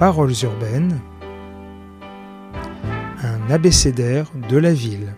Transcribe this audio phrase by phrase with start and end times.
[0.00, 0.98] Paroles urbaines,
[3.22, 5.14] un abécédaire de la ville.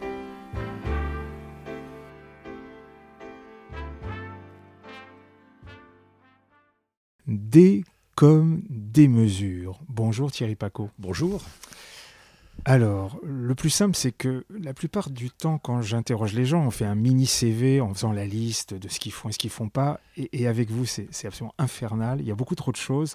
[7.29, 7.85] Des
[8.17, 9.79] comme des mesures.
[9.89, 10.91] Bonjour Thierry Paco.
[10.99, 11.45] Bonjour.
[12.65, 16.71] Alors, le plus simple, c'est que la plupart du temps, quand j'interroge les gens, on
[16.71, 19.51] fait un mini CV en faisant la liste de ce qu'ils font et ce qu'ils
[19.51, 20.01] font pas.
[20.17, 22.21] Et, avec vous, c'est absolument infernal.
[22.21, 23.15] Il y a beaucoup trop de choses.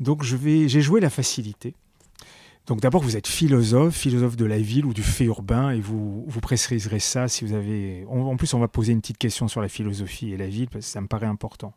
[0.00, 1.74] Donc, j'ai joué la facilité.
[2.66, 6.24] Donc, d'abord, vous êtes philosophe, philosophe de la ville ou du fait urbain, et vous,
[6.26, 8.04] vous préciserez ça si vous avez.
[8.08, 10.84] En plus, on va poser une petite question sur la philosophie et la ville, parce
[10.84, 11.72] que ça me paraît important.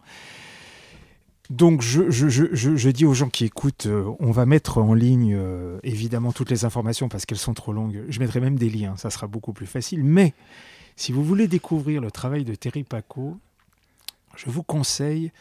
[1.52, 6.32] Donc je, dis aux gens qui écoutent, euh, on va mettre en ligne euh, évidemment
[6.32, 8.06] toutes les informations parce qu'elles sont trop longues.
[8.08, 10.02] Je mettrai même des liens, ça sera beaucoup plus facile.
[10.02, 10.34] Mais
[10.96, 13.38] si vous voulez découvrir le travail de Terry Paco,
[14.38, 15.34] je vous conseille,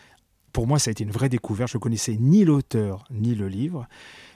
[0.52, 3.48] pour moi ça a été une vraie découverte, je ne connaissais ni l'auteur ni le
[3.48, 3.86] livre.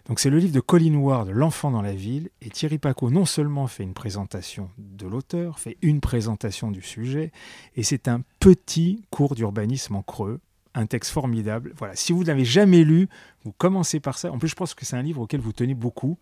[0.07, 3.25] Donc c'est le livre de Colin Ward, L'enfant dans la ville, et Thierry Paco non
[3.25, 7.33] seulement fait une présentation de l'auteur, fait une présentation du sujet,
[7.77, 10.41] et c'est un petit cours d'urbanisme en creux
[10.75, 11.73] un texte formidable.
[11.79, 13.09] Voilà, si vous ne l'avez jamais lu,
[13.45, 14.33] vous commencez par ça.
[14.33, 16.19] En plus, je pense que c'est un livre auquel vous tenez beaucoup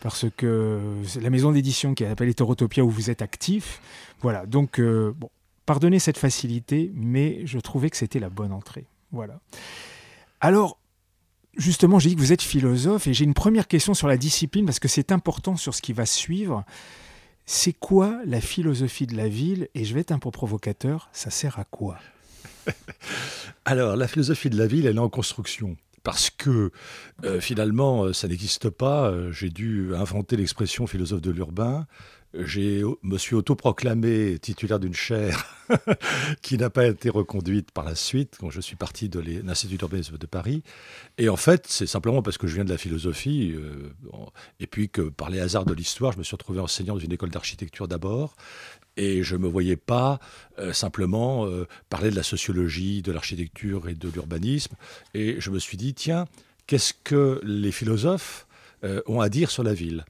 [0.00, 0.80] parce que
[1.20, 3.80] la maison d'édition qui s'appelle Hétérotopia où vous êtes actif.
[4.20, 5.30] Voilà, donc euh, bon,
[5.66, 8.86] pardonnez cette facilité, mais je trouvais que c'était la bonne entrée.
[9.12, 9.40] Voilà.
[10.40, 10.78] Alors,
[11.56, 14.66] justement, j'ai dit que vous êtes philosophe et j'ai une première question sur la discipline
[14.66, 16.64] parce que c'est important sur ce qui va suivre.
[17.46, 21.30] C'est quoi la philosophie de la ville Et je vais être un peu provocateur, ça
[21.30, 21.98] sert à quoi?
[23.64, 25.76] Alors, la philosophie de la ville, elle est en construction.
[26.02, 26.70] Parce que
[27.24, 29.10] euh, finalement, euh, ça n'existe pas.
[29.10, 31.86] Euh, j'ai dû inventer l'expression philosophe de l'urbain.
[32.34, 35.46] Je me suis autoproclamé titulaire d'une chaire
[36.42, 40.18] qui n'a pas été reconduite par la suite quand je suis parti de l'Institut d'urbanisme
[40.18, 40.62] de Paris.
[41.16, 43.54] Et en fait, c'est simplement parce que je viens de la philosophie
[44.60, 47.12] et puis que par les hasards de l'histoire, je me suis retrouvé enseignant dans une
[47.12, 48.36] école d'architecture d'abord
[48.98, 50.18] et je ne me voyais pas
[50.58, 54.74] euh, simplement euh, parler de la sociologie, de l'architecture et de l'urbanisme.
[55.14, 56.26] Et je me suis dit, tiens,
[56.66, 58.46] qu'est-ce que les philosophes
[58.84, 60.04] euh, ont à dire sur la ville?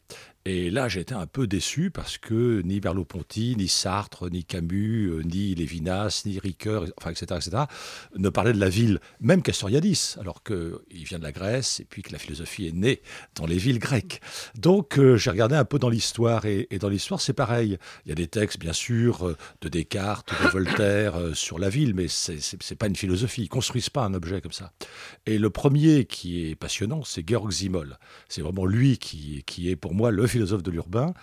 [0.48, 5.22] Et là, j'étais un peu déçu parce que ni Merleau-Ponty, ni Sartre, ni Camus, euh,
[5.22, 7.64] ni Lévinas, ni Ricoeur, enfin, etc., etc.,
[8.16, 12.00] ne parlaient de la ville, même Castoriadis, alors qu'il vient de la Grèce et puis
[12.00, 13.02] que la philosophie est née
[13.34, 14.22] dans les villes grecques.
[14.54, 17.76] Donc, euh, j'ai regardé un peu dans l'histoire et, dans l'histoire, c'est pareil.
[18.06, 21.92] Il y a des textes, bien sûr, euh, de Descartes, de Voltaire sur la ville,
[21.94, 22.38] mais c'est
[22.70, 23.42] n'est pas une philosophie.
[23.42, 24.72] Ils construisent pas un objet comme ça.
[25.26, 27.98] Et le premier qui est passionnant, c'est Georg Simmel.
[28.30, 31.14] C'est vraiment lui qui, qui est pour moi le philosophe philosophe de l'urbain.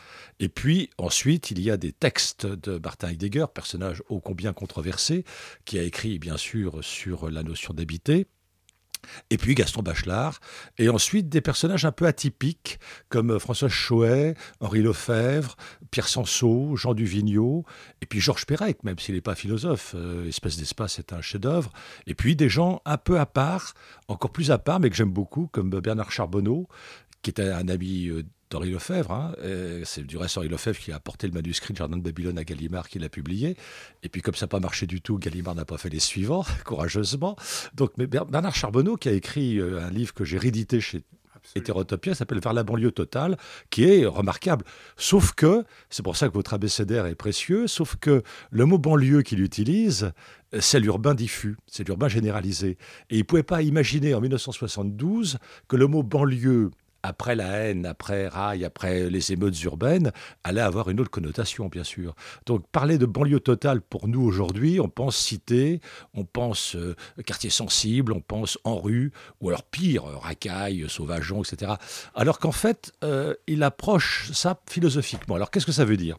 [0.42, 5.24] Et puis ensuite, il y a des textes de Martin Heidegger, personnage ô combien controversé,
[5.64, 8.28] qui a écrit bien sûr sur la notion d'habiter.
[9.30, 10.40] Et puis Gaston Bachelard,
[10.80, 15.56] et ensuite des personnages un peu atypiques comme François Choët, Henri Lefebvre,
[15.92, 17.66] Pierre Sansot, Jean Duvigneau,
[18.02, 21.72] et puis Georges Perec, même s'il n'est pas philosophe, euh, Espèce d'espace est un chef-d'œuvre,
[22.08, 23.76] et puis des gens un peu à part,
[24.08, 26.68] encore plus à part, mais que j'aime beaucoup, comme Bernard Charbonneau,
[27.26, 28.24] qui était un ami euh,
[28.56, 29.12] d'Henri Lefebvre.
[29.12, 29.34] Hein,
[29.84, 32.44] c'est du reste Henri Lefebvre qui a apporté le manuscrit de Jardin de Babylone à
[32.44, 33.58] Gallimard qui l'a publié.
[34.04, 36.46] Et puis comme ça n'a pas marché du tout, Gallimard n'a pas fait les suivants,
[36.66, 37.36] courageusement.
[37.74, 41.04] Donc mais Bernard Charbonneau qui a écrit euh, un livre que j'ai réédité chez
[41.54, 43.38] Hétérotopia s'appelle Vers la banlieue totale,
[43.70, 44.66] qui est remarquable.
[44.98, 49.22] Sauf que, c'est pour ça que votre abécédaire est précieux, sauf que le mot banlieue
[49.22, 50.12] qu'il utilise,
[50.60, 52.78] c'est l'urbain diffus, c'est l'urbain généralisé.
[53.10, 56.72] Et il ne pouvait pas imaginer en 1972 que le mot banlieue
[57.06, 60.12] après la haine, après rail, après les émeutes urbaines,
[60.44, 62.16] allait avoir une autre connotation, bien sûr.
[62.46, 65.82] Donc parler de banlieue totale pour nous aujourd'hui, on pense cité,
[66.14, 66.96] on pense euh,
[67.26, 71.74] quartier sensible, on pense en rue, ou alors pire, racaille, sauvageon, etc.
[72.16, 75.36] Alors qu'en fait, euh, il approche ça philosophiquement.
[75.36, 76.18] Alors qu'est-ce que ça veut dire?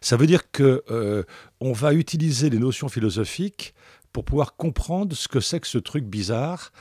[0.00, 1.22] Ça veut dire que euh,
[1.60, 3.74] on va utiliser les notions philosophiques
[4.12, 6.72] pour pouvoir comprendre ce que c'est que ce truc bizarre,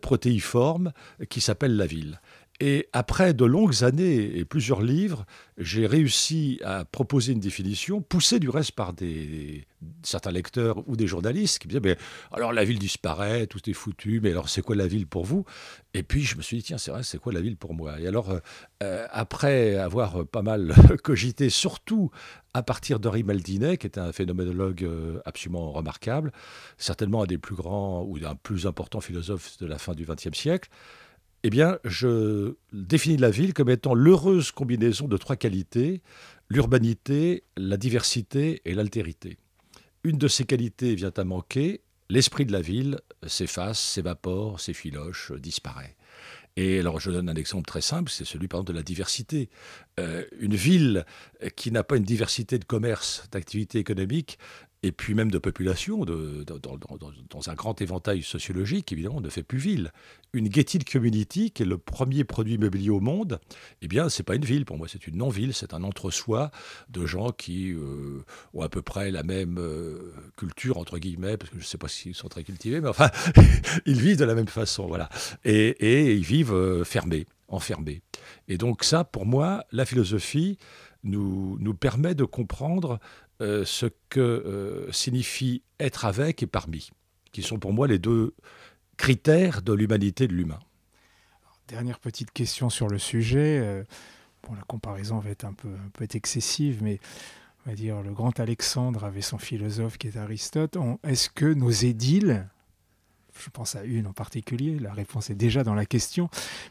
[0.00, 0.92] protéiforme,
[1.28, 2.18] qui s'appelle la ville.
[2.64, 5.26] Et après de longues années et plusieurs livres,
[5.58, 9.66] j'ai réussi à proposer une définition, poussée du reste par des,
[10.04, 11.98] certains lecteurs ou des journalistes qui me disaient mais
[12.30, 15.44] alors la ville disparaît, tout est foutu, mais alors c'est quoi la ville pour vous?
[15.92, 17.98] Et puis je me suis dit tiens, c'est vrai, c'est quoi la ville pour moi?
[17.98, 18.38] Et alors, euh,
[18.84, 20.72] euh, après avoir pas mal
[21.02, 22.12] cogité, surtout
[22.54, 26.30] à partir d'Henri Maldinet, qui était un phénoménologue euh, absolument remarquable,
[26.78, 30.38] certainement un des plus grands ou un plus important philosophe de la fin du XXe
[30.38, 30.68] siècle,
[31.44, 36.02] eh bien, je définis la ville comme étant l'heureuse combinaison de trois qualités,
[36.48, 39.38] l'urbanité, la diversité et l'altérité.
[40.04, 45.96] Une de ces qualités vient à manquer, l'esprit de la ville s'efface, s'évapore, s'effiloche, disparaît.
[46.56, 49.48] Et alors, je donne un exemple très simple, c'est celui, par exemple, de la diversité.
[49.98, 51.06] Euh, une ville
[51.56, 54.38] qui n'a pas une diversité de commerce, d'activité économique,
[54.84, 59.58] et puis même de population, dans, un grand éventail sociologique, évidemment, on ne fait plus
[59.58, 59.92] ville.
[60.32, 63.38] Une gated community, qui est le premier produit immobilier au monde,
[63.80, 66.50] eh bien, c'est pas une ville pour moi, c'est une non-ville, c'est un entre-soi
[66.88, 68.24] de gens qui euh,
[68.54, 71.78] ont à peu près la même euh, culture, entre guillemets, parce que je ne sais
[71.78, 73.10] pas s'ils sont très cultivés, mais enfin,
[73.86, 75.08] ils vivent de la même façon, voilà.
[75.44, 78.02] Et, ils vivent euh, fermés, enfermés.
[78.48, 80.58] Et donc ça, pour moi, la philosophie
[81.04, 83.00] nous permet de comprendre
[83.42, 86.90] euh, ce que euh, signifie être avec et parmi,
[87.32, 88.34] qui sont pour moi les deux
[88.96, 90.60] critères de l'humanité de l'humain.
[91.66, 93.58] Dernière petite question sur le sujet.
[93.60, 93.82] Euh,
[94.46, 97.00] bon, la comparaison va être un peu, un peu excessive, mais
[97.66, 100.76] on va dire le grand Alexandre avait son philosophe qui est Aristote.
[101.02, 102.48] Est-ce que nos édiles
[103.38, 106.28] je pense à une en particulier, la réponse est déjà dans la question,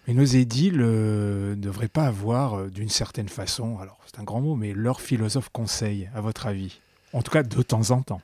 [0.08, 4.42] mais nos édiles ne devraient pas avoir, euh, d'une certaine façon, alors c'est un grand
[4.42, 6.80] mot, mais leur philosophe conseil, à votre avis?
[7.14, 8.22] En tout cas, de temps en temps.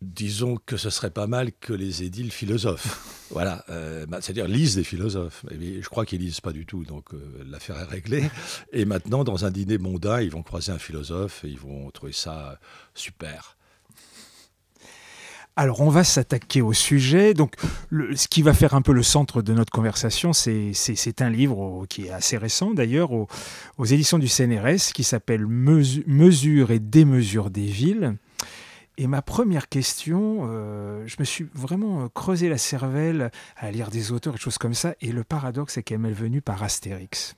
[0.00, 4.76] Disons que ce serait pas mal que les édiles philosophes, voilà, euh, bah, c'est-à-dire lisent
[4.76, 5.44] des philosophes.
[5.50, 8.30] Mais je crois qu'ils lisent pas du tout, donc euh, l'affaire est réglée.
[8.72, 12.12] Et maintenant, dans un dîner mondain, ils vont croiser un philosophe et ils vont trouver
[12.12, 12.60] ça
[12.94, 13.57] super.
[15.60, 17.34] Alors, on va s'attaquer au sujet.
[17.34, 17.56] Donc,
[17.90, 22.06] ce qui va faire un peu le centre de notre conversation, c'est un livre qui
[22.06, 23.26] est assez récent d'ailleurs, aux,
[23.84, 28.14] éditions du CNRS, qui s'appelle Mesures et démesures des villes.
[28.98, 34.12] Et ma première question, euh, je me suis vraiment creusé la cervelle à lire des
[34.12, 34.94] auteurs et choses comme ça.
[35.00, 37.34] Et le paradoxe, c'est qu'elle m'est venue par Astérix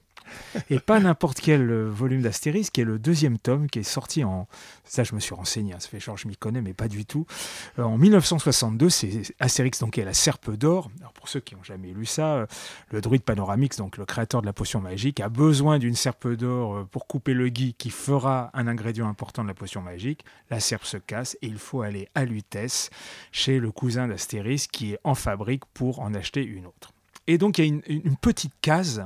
[0.71, 4.25] et pas n'importe quel euh, volume d'Astérix, qui est le deuxième tome, qui est sorti
[4.25, 4.49] en.
[4.85, 7.05] Ça, je me suis renseigné, hein, ça fait genre, je m'y connais, mais pas du
[7.05, 7.27] tout.
[7.79, 10.91] Euh, en 1962, c'est Astérix, donc, qui est la serpe d'or.
[11.01, 12.47] Alors, pour ceux qui n'ont jamais lu ça, euh,
[12.91, 16.87] le druide Panoramix, donc le créateur de la potion magique, a besoin d'une serpe d'or
[16.91, 20.25] pour couper le gui qui fera un ingrédient important de la potion magique.
[20.51, 22.91] La serpe se casse et il faut aller à Lutèce,
[23.31, 26.93] chez le cousin d'Astérix, qui est en fabrique pour en acheter une autre.
[27.27, 29.05] Et donc, il y a une petite case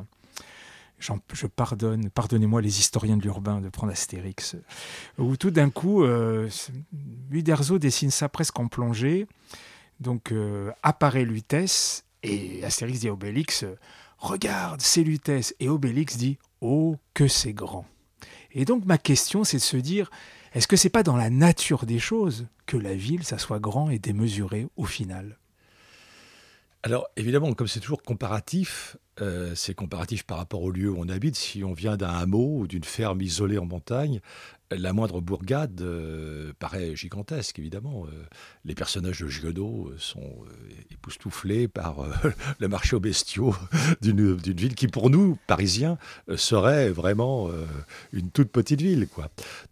[1.32, 4.56] je pardonne, pardonnez-moi les historiens de l'urbain de prendre Astérix,
[5.18, 6.48] où tout d'un coup, euh,
[7.30, 9.26] Uderzo dessine ça presque en plongée.
[10.00, 13.64] Donc euh, apparaît Lutèce et Astérix dit à Obélix
[14.18, 15.54] Regarde, c'est Lutèce.
[15.60, 17.86] Et Obélix dit Oh, que c'est grand.
[18.52, 20.10] Et donc ma question, c'est de se dire
[20.54, 23.90] est-ce que c'est pas dans la nature des choses que la ville, ça soit grand
[23.90, 25.38] et démesuré au final?
[26.84, 31.08] Alors évidemment, comme c'est toujours comparatif, euh, c'est comparatif par rapport au lieu où on
[31.08, 31.34] habite.
[31.34, 34.20] Si on vient d'un hameau ou d'une ferme isolée en montagne,
[34.70, 38.04] la moindre bourgade euh, paraît gigantesque, évidemment.
[38.04, 38.10] Euh,
[38.66, 40.44] les personnages de Giono sont
[40.90, 42.04] époustouflés par
[42.58, 43.56] le marché aux bestiaux
[44.02, 45.96] d'une ville qui, pour nous, Parisiens,
[46.37, 47.48] serait vraiment
[48.12, 49.08] une toute petite ville.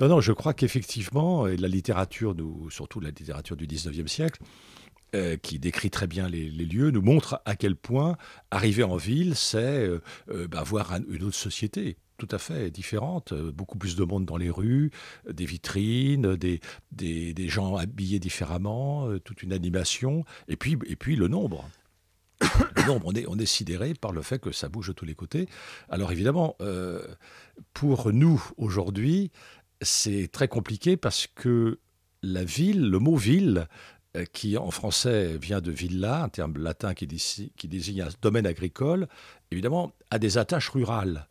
[0.00, 2.34] Non, non, je crois qu'effectivement, la littérature,
[2.70, 4.40] surtout la littérature du 19e siècle,
[5.14, 8.16] euh, qui décrit très bien les, lieux, nous montre à quel point
[8.50, 10.00] arriver en ville, c'est euh,
[10.30, 14.38] euh, bah, voir une autre société tout à fait différente, beaucoup plus de monde dans
[14.38, 14.90] les rues,
[15.28, 16.60] des vitrines, des,
[16.92, 21.68] des, gens habillés différemment, toute une animation, et puis, et puis le nombre.
[22.76, 25.04] Le nombre, on est, on est sidéré par le fait que ça bouge de tous
[25.04, 25.46] les côtés.
[25.88, 26.56] Alors évidemment,
[27.74, 29.30] pour nous aujourd'hui,
[29.80, 31.80] c'est très compliqué parce que
[32.22, 33.66] la ville, le mot ville, euh,
[34.32, 39.08] qui en français vient de villa, un terme latin qui, désigne un domaine agricole,
[39.50, 41.28] évidemment, a des attaches rurales.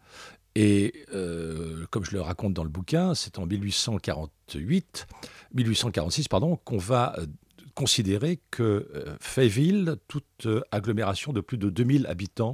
[0.56, 5.08] Et euh, comme je le raconte dans le bouquin, c'est en 1848,
[5.54, 7.26] 1846 pardon, qu'on va euh,
[7.76, 8.90] considérer que
[9.22, 12.52] fait ville toute agglomération de plus de 2000 habitants,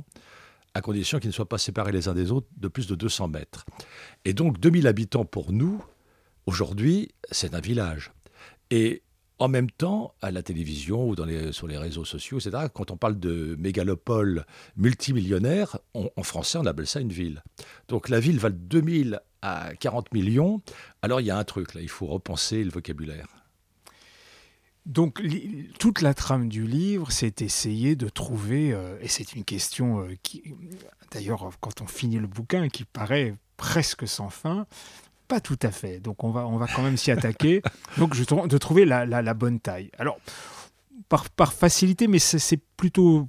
[0.76, 3.30] à condition qu'ils ne soient pas séparés les uns des autres de plus de 200
[3.30, 3.66] mètres.
[4.26, 5.84] Et donc 2000 habitants pour nous,
[6.46, 8.12] aujourd'hui, c'est un village.
[8.70, 9.02] Et
[9.40, 11.16] en même temps, à la télévision ou
[11.52, 16.88] sur les réseaux sociaux, etc., quand on parle de mégalopole multimillionnaire, en français, on appelle
[16.88, 17.44] ça une ville.
[17.88, 20.62] Donc la ville va de 2000 à 40 millions.
[21.02, 23.28] Alors il y a un truc, là, il faut repenser le vocabulaire.
[24.86, 25.22] Donc
[25.80, 30.16] toute la trame du livre, c'est essayer de trouver, euh, et c'est une question euh,
[30.24, 30.56] qui,
[31.12, 34.66] d'ailleurs, quand on finit le bouquin, qui paraît presque sans fin,
[35.28, 36.00] pas tout à fait.
[36.00, 37.62] Donc on va, on va quand même s'y attaquer.
[37.98, 39.92] Donc je de trouver la, bonne taille.
[39.98, 40.18] Alors,
[41.10, 43.28] par, facilité, mais c'est plutôt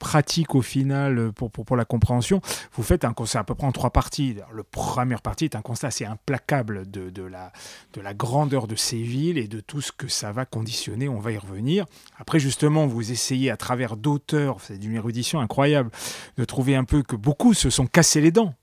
[0.00, 2.40] pratique au final pour, pour, la compréhension,
[2.72, 4.34] vous faites un constat à peu près en trois parties.
[4.52, 7.52] le première partie est un constat assez implacable de, la,
[7.92, 11.08] de la grandeur de ces villes et de tout ce que ça va conditionner.
[11.08, 11.84] On va y revenir.
[12.18, 15.90] Après, justement, vous essayez à travers d'auteurs, c'est d'une érudition incroyable,
[16.38, 18.54] de trouver un peu que beaucoup se sont cassés les dents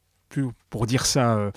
[0.70, 1.52] pour dire ça, euh,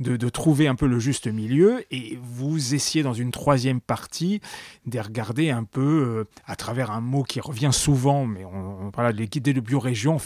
[0.00, 1.84] de, trouver un peu le juste milieu.
[1.90, 4.40] Et vous essayez dans une troisième partie
[4.86, 9.14] de regarder un peu euh, à travers un mot qui revient souvent, mais on, parle
[9.14, 10.18] de guider de biorégion,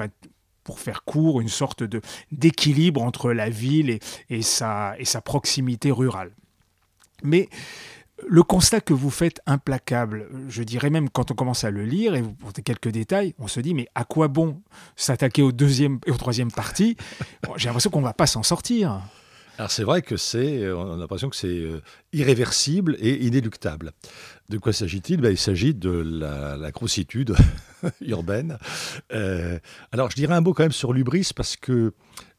[0.65, 2.01] pour faire court, une sorte de
[2.31, 6.33] d'équilibre entre la ville et, et, sa, et sa proximité rurale.
[7.23, 7.49] Mais
[8.27, 12.15] le constat que vous faites implacable, je dirais même quand on commence à le lire
[12.15, 14.63] et vous portez quelques détails, on se dit mais à quoi bon
[14.97, 16.97] s'attaquer au deuxième et au troisième partie
[17.57, 19.01] J'ai l'impression qu'on ne va pas s'en sortir.
[19.59, 21.83] Alors c'est vrai que c'est, on a l'impression que c'est euh,
[22.13, 23.91] irréversible et inéluctable.
[24.49, 25.21] De quoi s'agit-il?
[25.21, 27.35] Ben, Il s'agit de la, grossitude
[28.03, 28.59] urbaine.
[29.13, 29.59] Euh,
[29.91, 31.93] alors je dirais un mot quand même sur l'ubris parce que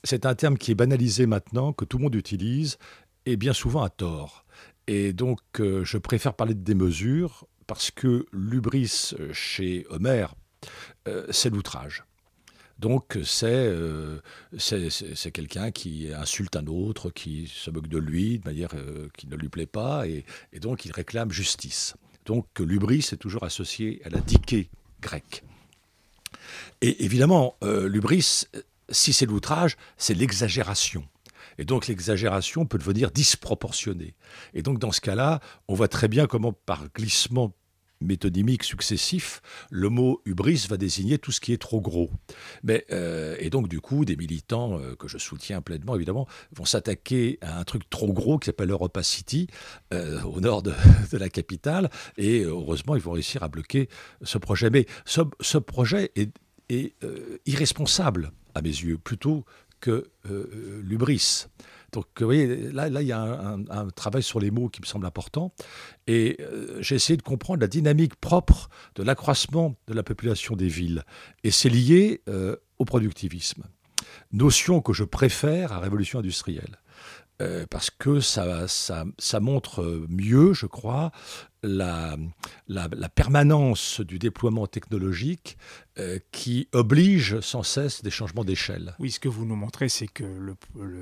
[0.05, 2.77] c'est un terme qui est banalisé maintenant, que tout le monde utilise,
[3.25, 4.45] et bien souvent à tort.
[4.91, 10.34] Et donc, euh, je préfère parler de démesure parce que l'ubris euh, chez Homère,
[11.08, 12.05] euh, c'est l'outrage.
[12.79, 13.72] Donc, c'est
[15.31, 18.72] quelqu'un qui insulte un autre, qui se moque de lui de manière
[19.15, 21.96] qui ne lui plaît pas, et, et, donc il réclame justice.
[22.25, 24.69] Donc, l'ubris est toujours associé à la diquée
[25.01, 25.43] grecque.
[26.79, 28.46] Et évidemment, l'ubris,
[28.88, 31.03] si c'est l'outrage, c'est l'exagération.
[31.60, 34.16] Et donc l'exagération peut devenir disproportionnée.
[34.54, 37.54] Et donc dans ce cas-là, on voit très bien comment par glissement
[38.01, 42.10] métonymique successif, le mot hubris va désigner tout ce qui est trop gros.
[42.63, 46.63] Mais, euh, et donc, du coup, des militants euh, que je soutiens pleinement, évidemment, vont
[46.63, 49.48] s'attaquer à un truc trop gros qui s'appelle Europa City,
[49.94, 50.74] euh, au nord de,
[51.12, 53.89] la capitale, et heureusement, ils vont réussir à bloquer
[54.22, 54.70] ce projet.
[54.70, 56.32] Mais ce, projet est,
[56.70, 56.96] est
[57.46, 59.44] irresponsable, à mes yeux, plutôt
[59.79, 61.48] que euh, l'ubris.
[61.91, 64.86] Donc, vous voyez, là, là il y a un, travail sur les mots qui me
[64.86, 65.53] semble important.
[66.07, 70.67] Et euh, j'ai essayé de comprendre la dynamique propre de l'accroissement de la population des
[70.67, 71.03] villes.
[71.43, 73.63] Et c'est lié euh, au productivisme.
[74.31, 76.77] Notion que je préfère à révolution industrielle.
[77.69, 81.12] parce que ça, ça, ça, montre mieux, je crois,
[81.63, 82.17] la,
[82.67, 85.88] la, permanence du déploiement technologique euh,
[86.32, 88.96] qui oblige sans cesse des changements d'échelle.
[89.00, 90.56] Oui, ce que vous nous montrez, c'est que le,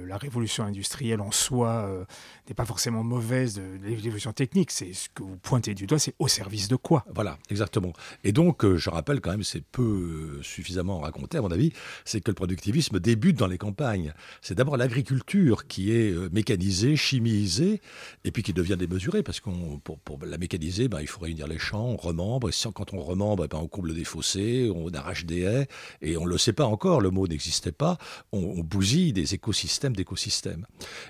[0.05, 2.05] la révolution industrielle en soi euh,
[2.47, 4.71] n'est pas forcément mauvaise de, l'évolution technique.
[4.71, 7.05] C'est ce que vous pointez du doigt, c'est au service de quoi?
[7.13, 7.93] Voilà, exactement.
[8.23, 11.71] Et donc, euh, je rappelle quand même, c'est peu suffisamment raconté à mon avis,
[12.05, 14.13] c'est que le productivisme débute dans les campagnes.
[14.41, 17.81] C'est d'abord l'agriculture qui est mécanisée, chimisée,
[18.23, 21.47] et puis qui devient démesurée, parce qu'on pour, pour la mécaniser, ben, il faut réunir
[21.47, 24.93] les champs, on remembre, et quand on remembre, ben, on comble des fossés, on on
[24.93, 25.67] arrache des haies,
[26.01, 27.97] et on ne le sait pas encore, le mot n'existait pas,
[28.31, 30.65] on, bousille des écosystèmes d'écosystèmes.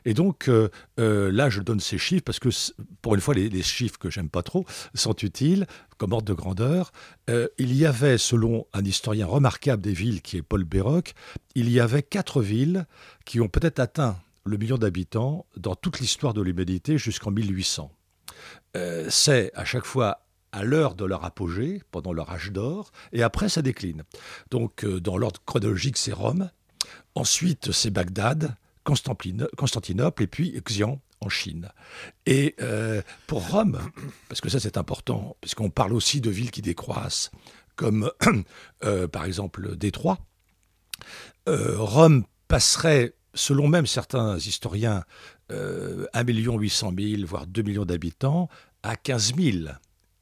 [0.05, 0.69] Et donc euh,
[0.99, 2.49] euh, là, je donne ces chiffres parce que,
[3.01, 5.65] pour une fois, les, chiffres que j'aime pas trop sont utiles
[5.97, 6.91] comme ordre de grandeur.
[7.29, 11.13] Euh, il y avait, selon un historien remarquable des villes qui est Paul Béroc,
[11.55, 12.85] il y avait quatre villes
[13.25, 17.91] qui ont peut-être atteint le million d'habitants dans toute l'histoire de l'humanité jusqu'en 1800.
[19.09, 23.49] c'est à chaque fois à l'heure de leur apogée, pendant leur âge d'or, et après
[23.49, 24.03] ça décline.
[24.49, 26.49] Donc euh, dans l'ordre chronologique, c'est Rome,
[27.15, 31.69] ensuite c'est Bagdad, Constantinople et puis Xi'an en Chine.
[32.25, 33.79] Et euh, pour Rome,
[34.29, 37.31] parce que ça c'est important, puisqu'on parle aussi de villes qui décroissent,
[37.75, 38.11] comme
[38.83, 40.19] euh, par exemple Détroit,
[41.47, 45.05] Rome passerait, selon même certains historiens,
[45.49, 48.49] 1 800 000, voire 2 millions d'habitants,
[48.83, 49.57] à 15 000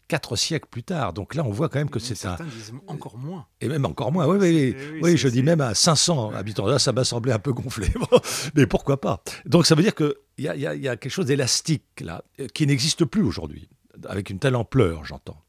[0.08, 1.14] quatre siècles plus tard.
[1.14, 2.36] Donc là, on voit quand même que c'est un.
[2.36, 3.46] Disent encore moins.
[3.62, 4.28] Et même encore moins.
[4.28, 6.68] Oui, oui, oui, je dis même à 500 habitants.
[6.68, 7.88] Là, ça m'a semblé un peu gonflé.
[8.56, 9.24] Mais pourquoi pas?
[9.46, 13.24] Donc ça veut dire qu'il y, y, a quelque chose d'élastique là, qui n'existe plus
[13.24, 13.70] aujourd'hui,
[14.08, 15.42] avec une telle ampleur, j'entends.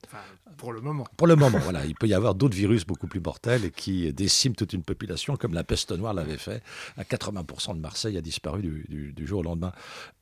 [0.56, 1.04] Pour le moment.
[1.16, 1.84] Pour le moment, voilà.
[1.84, 5.36] Il peut y avoir d'autres virus beaucoup plus mortels et qui déciment toute une population,
[5.36, 6.62] comme la peste noire l'avait fait.
[6.96, 9.72] À 80% de Marseille a disparu du, jour au lendemain.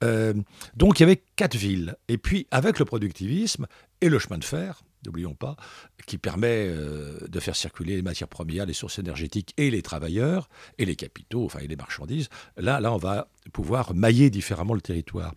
[0.02, 0.34] Euh,
[0.76, 1.96] donc il y avait quatre villes.
[2.08, 3.66] Et puis, avec le productivisme
[4.00, 5.56] et le chemin de fer, n'oublions pas,
[6.06, 10.48] qui permet euh, de faire circuler les matières premières, les sources énergétiques et les travailleurs,
[10.78, 14.80] et les capitaux, enfin, et les marchandises, là, là, on va pouvoir mailler différemment le
[14.80, 15.34] territoire.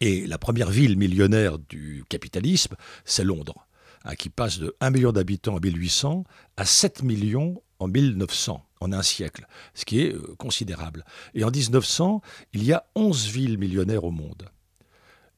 [0.00, 3.67] Et la première ville millionnaire du capitalisme, c'est Londres.
[4.08, 6.24] Hein, qui passe de 1 million d'habitants en 1800
[6.56, 11.04] à 7 millions en 1900, en un siècle, ce qui est euh, considérable.
[11.34, 12.22] Et en 1900,
[12.54, 14.48] il y a 11 villes millionnaires au monde.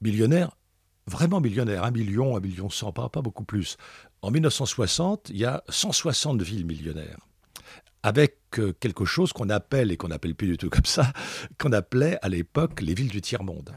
[0.00, 0.56] Millionnaires,
[1.08, 3.76] vraiment millionnaires, 1 million, 1 million 100, pas, pas beaucoup plus.
[4.22, 7.26] en 1960, il y a 160 villes millionnaires
[8.02, 11.12] avec euh, quelque chose qu'on appelle, et qu'on n'appelle plus du tout comme ça,
[11.58, 13.70] qu'on appelait à l'époque les villes du tiers-monde.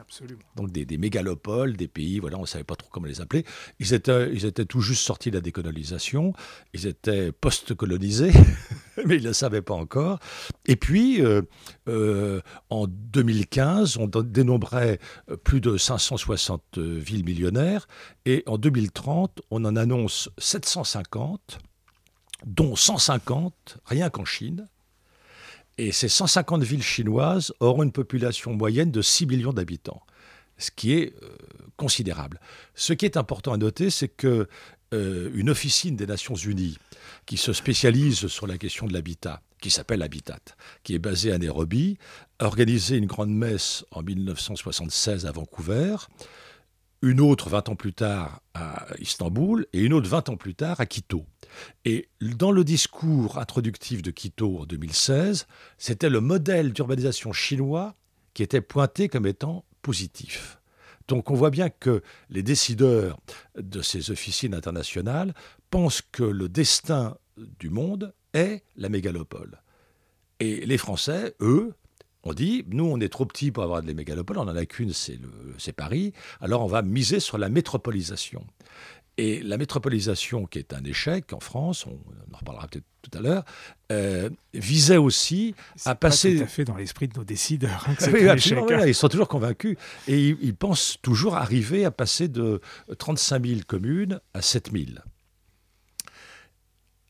[0.55, 3.45] Donc des, mégalopoles, des pays, voilà, on ne savait pas trop comment les appeler.
[3.79, 6.33] Ils étaient, ils étaient tout juste sortis de la décolonisation,
[6.73, 8.31] ils étaient post-colonisés,
[9.05, 10.19] mais ils ne le savaient pas encore.
[10.65, 11.41] Et puis, euh,
[11.87, 14.99] euh, en 2015, on dénombrait
[15.43, 17.87] plus de 560 villes millionnaires,
[18.25, 21.59] et en 2030, on en annonce 750
[22.45, 24.67] dont 150 rien qu'en Chine.
[25.77, 30.03] Et ces 150 villes chinoises auront une population moyenne de 6 millions d'habitants,
[30.57, 31.35] ce qui est euh,
[31.77, 32.39] considérable.
[32.75, 34.47] Ce qui est important à noter, c'est que
[34.93, 36.77] euh, une officine des Nations Unies
[37.25, 40.41] qui se spécialise sur la question de l'habitat, qui s'appelle Habitat,
[40.83, 41.97] qui est basée à Nairobi,
[42.37, 45.95] a organisé une grande messe en 1976 à Vancouver,
[47.03, 50.79] une autre 20 ans plus tard à Istanbul et une autre 20 ans plus tard
[50.79, 51.25] à Quito.
[51.83, 55.45] Et dans le discours introductif de Quito en 2016,
[55.77, 57.93] c'était le modèle d'urbanisation chinois
[58.33, 60.61] qui était pointé comme étant positif.
[61.09, 63.19] Donc on voit bien que les décideurs
[63.57, 65.33] de ces officines internationales
[65.71, 67.17] pensent que le destin
[67.59, 69.61] du monde est la mégalopole.
[70.39, 71.73] Et les Français, eux,
[72.23, 74.93] ont dit, nous on est trop petits pour avoir des mégalopoles, on n'en a qu'une,
[74.93, 78.45] c'est Paris, alors on va miser sur la métropolisation.
[79.17, 81.99] Et la métropolisation, qui est un échec en France, on
[82.33, 83.43] en reparlera peut-être tout à l'heure,
[83.91, 85.53] euh, visait aussi
[85.85, 86.31] à passer.
[86.31, 87.85] C'est tout à fait dans l'esprit de nos décideurs.
[87.87, 88.87] Hein, oui, un échec, hein.
[88.87, 89.77] ils sont toujours convaincus.
[90.07, 92.59] Et ils, ils, pensent toujours arriver à passer de
[92.97, 94.85] 35 000 communes à 7 000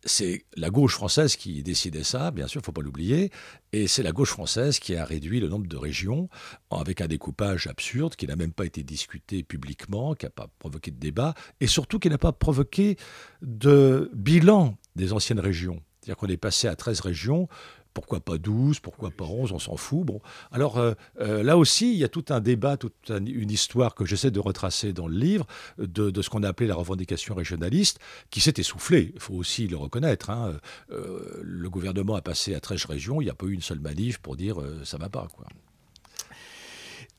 [0.06, 3.32] c'est la gauche française qui décidait ça, bien sûr, il ne faut pas l'oublier,
[3.72, 6.30] et c'est la gauche française qui a réduit le nombre de régions
[6.72, 10.92] avec un découpage absurde qui n'a même pas été discuté publiquement, qui n'a pas provoqué
[10.92, 12.98] de débat, et surtout qui n'a pas provoqué
[13.42, 15.82] de bilan des anciennes régions.
[16.02, 17.48] C'est-à-dire qu'on est passé à 13 régions,
[17.94, 20.06] pourquoi pas 12, pourquoi pas 11, on s'en fout.
[20.06, 20.22] Bon.
[20.52, 24.06] Alors euh, euh, là aussi, il y a tout un débat, toute une histoire que
[24.06, 25.46] j'essaie de retracer dans le livre,
[25.78, 29.78] de, ce qu'on a appelé la revendication régionaliste, qui s'est essoufflée, il faut aussi le
[29.78, 30.30] reconnaître.
[30.30, 30.60] Hein.
[30.92, 33.80] Euh, le gouvernement a passé à 13 régions, il n'y a pas eu une seule
[33.80, 35.28] manif pour dire ça va pas.
[35.36, 35.46] Quoi.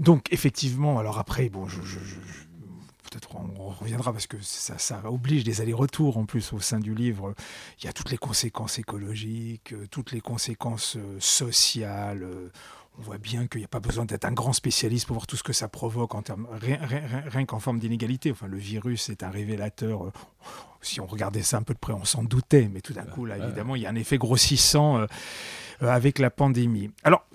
[0.01, 1.81] Donc effectivement, alors après, bon, je
[3.15, 7.35] peut-être on reviendra parce que ça, oblige des allers-retours en plus au sein du livre.
[7.81, 12.25] Il y a toutes les conséquences écologiques, euh, toutes les conséquences euh, sociales.
[12.25, 12.51] Euh,
[12.99, 15.37] on voit bien qu'il n'y a pas besoin d'être un grand spécialiste pour voir tout
[15.37, 18.31] ce que ça provoque en termes, rien, qu'en forme d'inégalité.
[18.31, 20.13] Enfin, le virus est un révélateur.
[20.81, 23.25] Si on regardait ça un peu de près, on s'en doutait, mais tout d'un coup,
[23.25, 25.05] là, évidemment, il y a un effet grossissant
[25.81, 26.93] avec la pandémie.
[27.03, 27.27] Alors,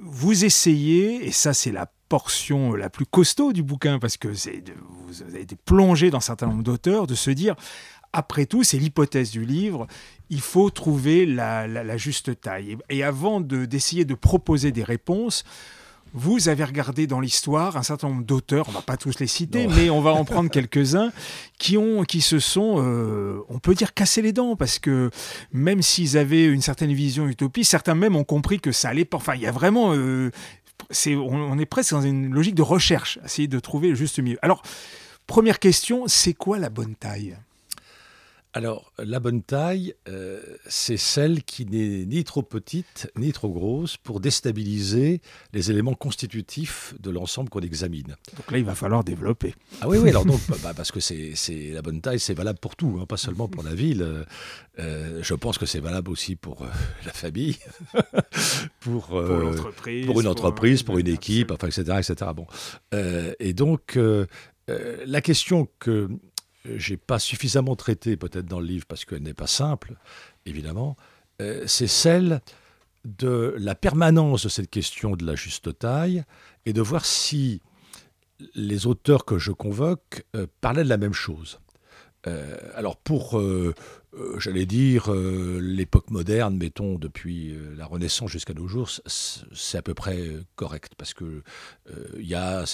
[0.00, 5.22] vous essayez, et ça c'est la portion la plus costaud du bouquin, parce que vous
[5.22, 7.54] avez été plongé dans un certain nombre d'auteurs, de se dire,
[8.12, 9.86] après tout, c'est l'hypothèse du livre,
[10.30, 12.76] il faut trouver la, juste taille.
[12.88, 15.44] Et, avant d'essayer de, proposer des réponses,
[16.14, 19.66] vous avez regardé dans l'histoire un certain nombre d'auteurs, on va pas tous les citer,
[19.66, 21.12] mais on va en prendre quelques-uns
[21.58, 25.10] qui ont, qui se sont, euh, on peut dire, cassé les dents parce que
[25.52, 29.18] même s'ils avaient une certaine vision utopie, certains même ont compris que ça allait pas.
[29.18, 30.30] Enfin, il y a vraiment euh,
[30.90, 34.38] on, est presque dans une logique de recherche, essayer de trouver le juste milieu.
[34.42, 34.62] Alors,
[35.26, 37.36] première question, c'est quoi la bonne taille?
[38.56, 43.98] Alors, la bonne taille, euh, c'est celle qui n'est ni trop petite ni trop grosse
[43.98, 45.20] pour déstabiliser
[45.52, 48.16] les éléments constitutifs de l'ensemble qu'on examine.
[48.34, 49.54] Donc là, il va falloir développer.
[49.82, 52.76] Ah oui, oui, alors donc, bah, parce que c'est la bonne taille, c'est valable pour
[52.76, 54.00] tout, hein, pas seulement pour la ville.
[54.00, 54.24] Euh,
[54.78, 56.66] euh, je pense que c'est valable aussi pour
[57.04, 57.58] la famille,
[58.80, 59.18] pour, pour,
[60.06, 62.30] pour, une entreprise, pour, une équipe, enfin, etc., etc.
[62.34, 62.46] Bon.
[63.38, 63.98] et donc,
[64.66, 66.08] la question que
[66.76, 69.94] j'ai pas suffisamment traité peut-être dans le livre parce qu'elle n'est pas simple,
[70.44, 70.96] évidemment,
[71.40, 72.40] euh, c'est celle
[73.04, 76.24] de la permanence de cette question de la juste taille
[76.64, 77.62] et de voir si
[78.54, 81.60] les auteurs que je convoque euh, parlaient de la même chose.
[82.26, 83.40] Euh, alors pour,
[84.38, 90.30] j'allais dire, l'époque moderne, mettons depuis la Renaissance jusqu'à nos jours, c'est à peu près
[90.54, 91.42] correct parce que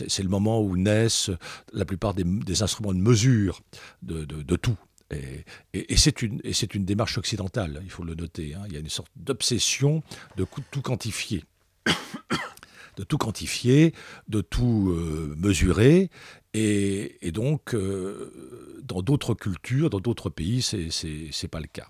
[0.08, 1.30] c'est le moment où naissent
[1.72, 3.60] la plupart des, instruments de mesure
[4.02, 4.76] de, tout.
[5.10, 8.54] Et, c'est une, démarche occidentale, il faut le noter.
[8.54, 8.62] Hein.
[8.68, 10.02] Il y a une sorte d'obsession
[10.36, 11.44] de tout quantifier
[12.96, 13.94] de tout quantifier,
[14.28, 16.10] de tout euh, mesurer.
[16.54, 21.88] Et, donc, euh, dans d'autres cultures, dans d'autres pays, ce n'est pas le cas.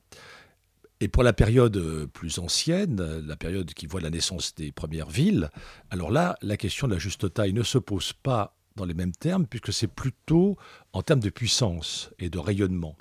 [1.00, 5.10] Et pour la période euh, plus ancienne, la période qui voit la naissance des premières
[5.10, 5.50] villes,
[5.90, 9.12] alors là, la question de la juste taille ne se pose pas dans les mêmes
[9.12, 10.56] termes, puisque c'est plutôt
[10.92, 12.96] en termes de puissance et de rayonnement.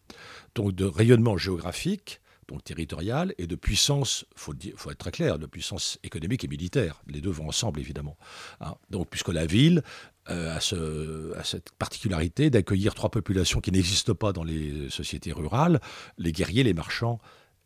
[0.55, 4.25] Donc de rayonnement géographique, donc territorial, et de puissance,
[4.63, 7.01] il faut, être très clair, de puissance économique et militaire.
[7.07, 8.17] Les deux vont ensemble, évidemment.
[8.59, 8.75] Hein.
[8.89, 9.83] donc puisque la ville
[10.29, 15.81] euh, a, cette particularité d'accueillir trois populations qui n'existent pas dans les sociétés rurales,
[16.19, 17.19] les guerriers, les marchands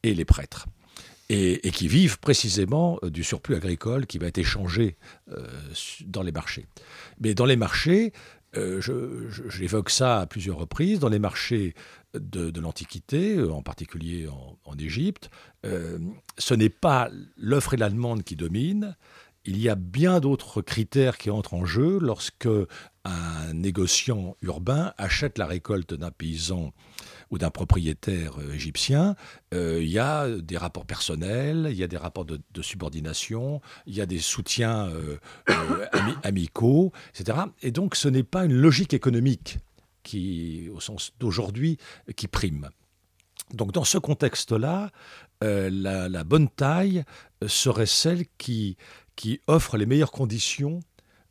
[0.04, 0.66] et les prêtres
[1.28, 4.96] et, qui vivent précisément euh, du surplus agricole qui va être échangé
[5.32, 5.46] euh,
[6.06, 6.66] dans les marchés.
[7.20, 8.14] Mais dans les marchés,
[9.50, 11.74] j'évoque ça à plusieurs reprises, dans les marchés
[12.14, 14.30] de, l'Antiquité, en particulier
[14.64, 15.30] en, Égypte,
[15.64, 18.96] ce n'est pas l'offre et la demande qui dominent,
[19.46, 22.48] il y a bien d'autres critères qui entrent en jeu lorsque
[23.04, 26.74] un négociant urbain achète la récolte d'un paysan
[27.32, 29.16] ou d'un propriétaire euh, égyptien,
[29.54, 33.96] euh, il y a des rapports personnels, il y a des rapports de, subordination, il
[33.96, 35.18] y a des soutiens euh,
[36.24, 37.40] amicaux, etc.
[37.62, 39.60] Et donc ce n'est pas une logique économique
[40.04, 41.78] qui, au sens d'aujourd'hui,
[42.16, 42.70] qui prime.
[43.54, 44.92] Donc dans ce contexte-là,
[45.42, 47.04] la, bonne taille
[47.46, 48.78] serait celle qui,
[49.16, 50.82] qui offre les meilleures conditions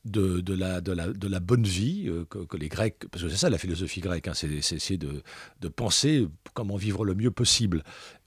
[0.05, 3.37] de, la, de, la, de la bonne vie euh, que, les Grecs, parce que c'est
[3.37, 5.23] ça la philosophie grecque, hein, c'est essayer de,
[5.61, 7.83] de, penser comment vivre le mieux possible.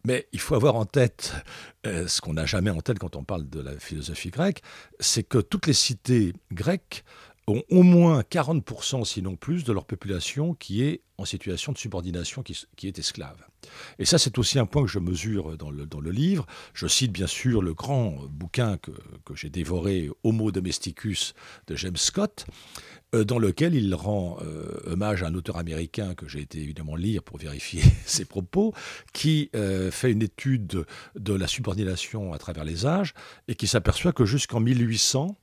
[0.06, 1.34] Mais il faut avoir en tête,
[1.86, 4.62] euh, ce qu'on n'a jamais en tête quand on parle de la philosophie grecque,
[5.00, 7.04] c'est que toutes les cités grecques
[7.48, 12.44] ont au moins 40%, sinon plus, de leur population qui est en situation de subordination,
[12.44, 13.38] qui, est esclave.
[13.98, 16.46] Et ça, c'est aussi un point que je mesure dans le, livre.
[16.74, 18.92] Je cite bien sûr le grand bouquin que,
[19.26, 21.34] que j'ai dévoré, Homo Domesticus,
[21.66, 22.46] de James Scott,
[23.16, 26.96] euh, dans lequel il rend euh, hommage à un auteur américain que j'ai été évidemment
[26.96, 28.74] lire pour vérifier ses propos,
[29.14, 33.14] qui euh, fait une étude de la subordination à travers les âges
[33.48, 35.36] et qui s'aperçoit que jusqu'en 1800,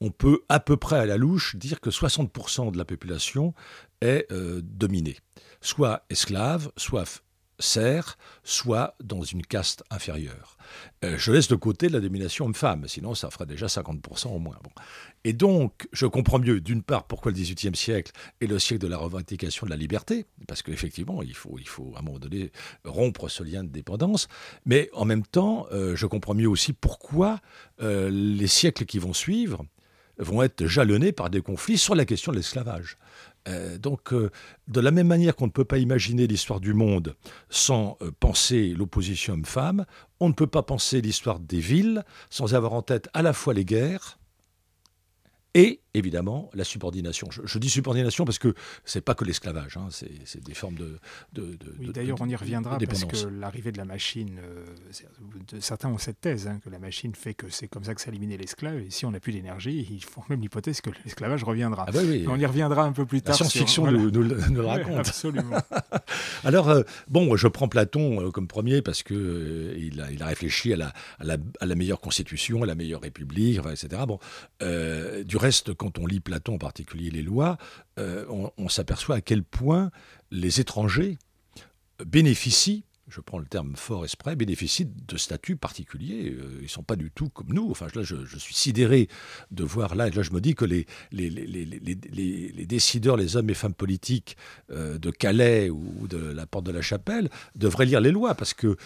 [0.00, 3.54] on peut à peu près à la louche dire que 60% de la population
[4.00, 5.16] est euh, dominée,
[5.60, 7.22] soit esclave, soit
[7.58, 10.56] serf, soit dans une caste inférieure.
[11.04, 14.58] Euh, je laisse de côté la domination homme-femme, sinon ça ferait déjà 50% au moins.
[15.26, 18.86] Et donc, je comprends mieux, d'une part, pourquoi le XVIIIe siècle est le siècle de
[18.86, 21.58] la revendication de la liberté, parce qu'effectivement, il faut,
[21.96, 22.52] à un moment donné
[22.84, 24.28] rompre ce lien de dépendance,
[24.66, 27.40] mais en même temps, euh, je comprends mieux aussi pourquoi
[27.80, 29.64] les siècles qui vont suivre
[30.18, 32.96] vont être jalonnés par des conflits sur la question de l'esclavage.
[33.48, 34.30] Euh, donc, euh,
[34.68, 37.16] de la même manière qu'on ne peut pas imaginer l'histoire du monde
[37.50, 39.86] sans euh, penser l'opposition homme-femme,
[40.20, 43.54] on ne peut pas penser l'histoire des villes sans avoir en tête à la fois
[43.54, 44.18] les guerres,
[45.56, 47.28] et évidemment la subordination.
[47.30, 48.54] Je, dis subordination parce que
[48.84, 50.98] c'est pas que l'esclavage, hein, c'est des formes de.
[51.32, 54.64] de, oui, d'ailleurs, on y reviendra parce que l'arrivée de la machine, euh,
[55.60, 58.36] certains ont cette thèse hein, que la machine fait que c'est comme ça que s'éliminer
[58.36, 58.78] l'esclave.
[58.80, 61.86] Et si on n'a plus d'énergie, ils font même l'hypothèse que l'esclavage reviendra.
[61.88, 63.32] Ah bah oui, on y reviendra un peu plus tard.
[63.32, 64.98] La science-fiction nous, le raconte.
[64.98, 65.56] absolument.
[66.44, 70.26] Alors, euh, bon, je prends Platon euh, comme premier parce que il, a, il, a,
[70.26, 74.02] réfléchi à la, à la, à la, meilleure constitution, à la meilleure république, etc.
[74.06, 74.18] Bon,
[75.24, 77.58] du reste, quand quand on lit Platon, en particulier les lois,
[77.98, 78.24] euh,
[78.56, 79.90] on, s'aperçoit à quel point
[80.30, 81.18] les étrangers
[82.04, 86.34] bénéficient je prends le terme fort exprès, bénéficient de statuts particuliers.
[86.36, 87.70] Euh, ils ne sont pas du tout comme nous.
[87.70, 89.06] Enfin, là, je, suis sidéré
[89.52, 90.86] de voir là, et là, je me dis que les,
[92.66, 94.36] décideurs, les hommes et femmes politiques
[94.72, 98.54] euh, de Calais ou de la Porte de la Chapelle devraient lire les lois, parce
[98.54, 98.76] que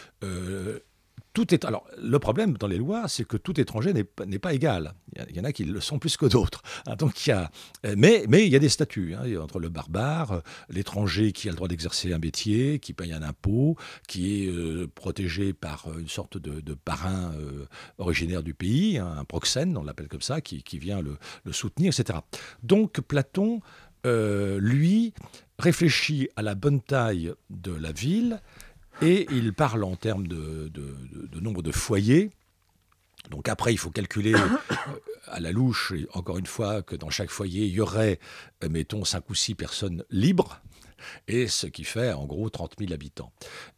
[1.33, 4.95] tout est, alors, le problème dans les lois, c'est que tout étranger n'est pas, égal.
[5.29, 6.63] Il y en a qui le sont plus que d'autres.
[6.87, 7.51] Hein, donc, il y a,
[7.97, 11.57] mais, mais il y a des statuts hein, entre le barbare, l'étranger qui a le
[11.57, 13.77] droit d'exercer un métier, qui paye un impôt,
[14.09, 17.67] qui est euh, protégé par une sorte de, parrain euh,
[17.99, 21.19] originaire du pays, hein, un proxène, on l'appelle comme ça, qui, vient le,
[21.53, 22.21] soutenir, etc.
[22.63, 23.61] Donc, Platon,
[24.07, 25.13] euh, lui,
[25.59, 28.41] réfléchit à la bonne taille de la ville
[29.03, 30.71] et il parle en termes de,
[31.41, 32.31] nombre de foyers.
[33.31, 34.49] Donc après, il faut calculer euh,
[35.29, 38.19] à la louche, encore une fois, que dans chaque foyer, il y aurait,
[38.65, 40.61] euh, mettons, 5 ou 6 personnes libres,
[41.29, 43.33] et ce qui fait en gros 30 000 habitants.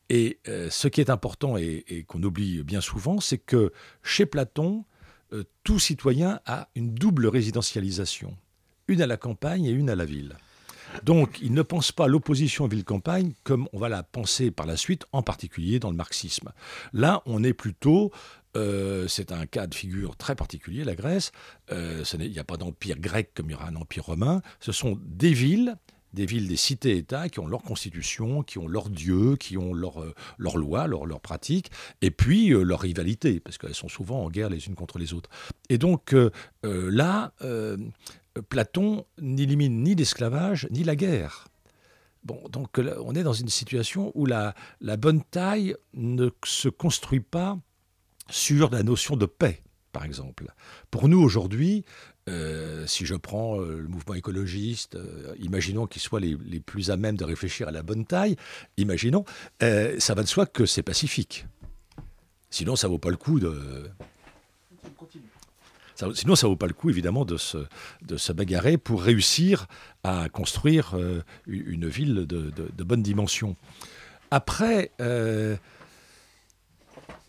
[0.09, 4.85] Et euh, ce qui est important et, qu'on oublie bien souvent, c'est que chez Platon,
[5.65, 8.37] tout citoyen a une double résidentialisation,
[8.87, 10.37] une à la campagne et une à la ville.
[11.05, 15.05] Donc, il ne pense pas l'opposition ville-campagne comme on va la penser par la suite,
[15.13, 16.53] en particulier dans le marxisme.
[16.93, 18.13] Là, on est plutôt
[18.57, 21.33] euh, c'est un cas de figure très particulier, la Grèce.
[21.71, 24.43] Euh, il n'y a pas d'empire grec comme il y aura un empire romain.
[24.61, 25.77] Ce sont des villes,
[26.13, 30.03] des villes, des cités-États qui ont leur constitution, qui ont leurs dieux, qui ont leur
[30.03, 31.71] euh, lois, leurs leur pratiques,
[32.03, 35.31] et puis leur rivalité, parce qu'elles sont souvent en guerre les unes contre les autres.
[35.71, 36.15] Et donc
[36.63, 37.33] là,
[38.49, 41.49] Platon n'élimine ni l'esclavage ni la guerre.
[42.25, 44.55] Donc on est dans une situation où la,
[44.99, 47.59] bonne taille ne se construit pas
[48.31, 50.47] sur la notion de paix, par exemple.
[50.91, 51.85] Pour nous aujourd'hui,
[52.29, 56.93] euh, si je prends euh, le mouvement écologiste, euh, imaginons qu'ils soient les, les, plus
[56.93, 58.37] à même de réfléchir à la bonne taille,
[58.77, 59.25] imaginons,
[59.61, 61.47] ça va de soi que c'est pacifique.
[62.51, 63.91] Sinon, ça vaut pas le coup de.
[66.15, 69.67] Sinon, ça vaut pas le coup, évidemment, de se, bagarrer pour réussir
[70.05, 70.97] à construire
[71.47, 73.57] une ville de, bonne dimension.
[74.31, 74.91] Après,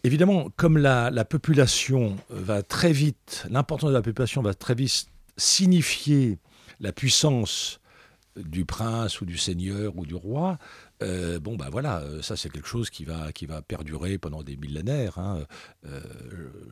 [0.05, 5.07] Évidemment, comme la, population va très vite, l'importance de la population va très vite
[5.37, 6.39] signifier
[6.81, 7.79] la puissance
[8.35, 10.57] du prince ou du seigneur ou du roi,
[11.01, 14.43] euh, bon ben voilà, euh, ça c'est quelque chose qui va, qui va perdurer pendant
[14.43, 15.17] des millénaires.
[15.17, 15.45] Hein.
[15.85, 15.99] Euh,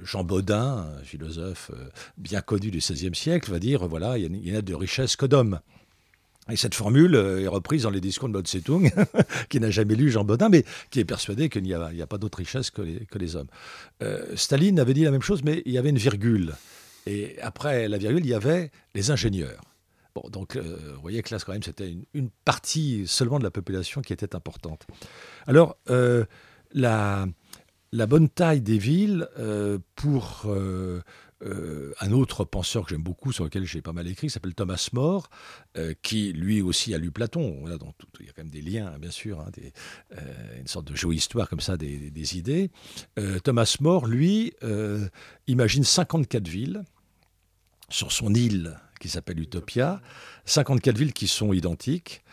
[0.03, 1.71] Jean Baudin, philosophe
[2.17, 5.59] bien connu du XVIe siècle, va dire voilà, il y, a de richesse que d'hommes.
[6.49, 8.91] Et cette formule est reprise dans les discours de Mao Tse-tung,
[9.49, 12.39] qui n'a jamais lu Jean Baudin, mais qui est persuadé qu'il n'y a, pas d'autre
[12.39, 13.47] richesse que les, hommes.
[14.01, 16.53] Euh, Staline avait dit la même chose, mais il y avait une virgule.
[17.05, 19.61] Et après la virgule, il y avait les ingénieurs.
[20.29, 24.01] Donc, euh, vous voyez que là, quand même, c'était une, partie seulement de la population
[24.01, 24.85] qui était importante.
[25.47, 25.77] Alors,
[26.73, 27.27] la,
[27.91, 29.27] la, bonne taille des villes
[29.95, 30.45] pour
[31.43, 34.89] euh, un autre penseur que j'aime beaucoup, sur lequel j'ai pas mal écrit, s'appelle Thomas
[34.93, 35.29] More,
[35.75, 37.63] euh, qui lui aussi a lu Platon.
[37.65, 39.49] Il y a quand même des liens, bien sûr, hein,
[40.13, 42.69] euh, une sorte de géohistoire comme ça des idées.
[43.43, 44.53] Thomas More, lui,
[45.47, 46.83] imagine 54 villes
[47.89, 50.01] sur son île qui s'appelle Utopia,
[50.45, 52.23] 54 villes qui sont identiques.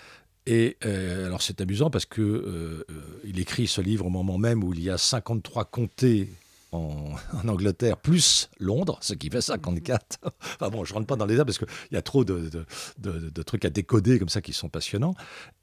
[0.46, 2.87] Et alors c'est amusant parce que
[3.24, 6.31] il écrit ce livre au moment même où il y a 53 comtés
[6.72, 7.14] en,
[7.46, 10.18] Angleterre, plus Londres, ce qui fait 54.
[10.61, 12.50] enfin bon, je rentre pas dans les dates parce qu'il y a trop de,
[12.98, 15.14] de, trucs à décoder comme ça qui sont passionnants.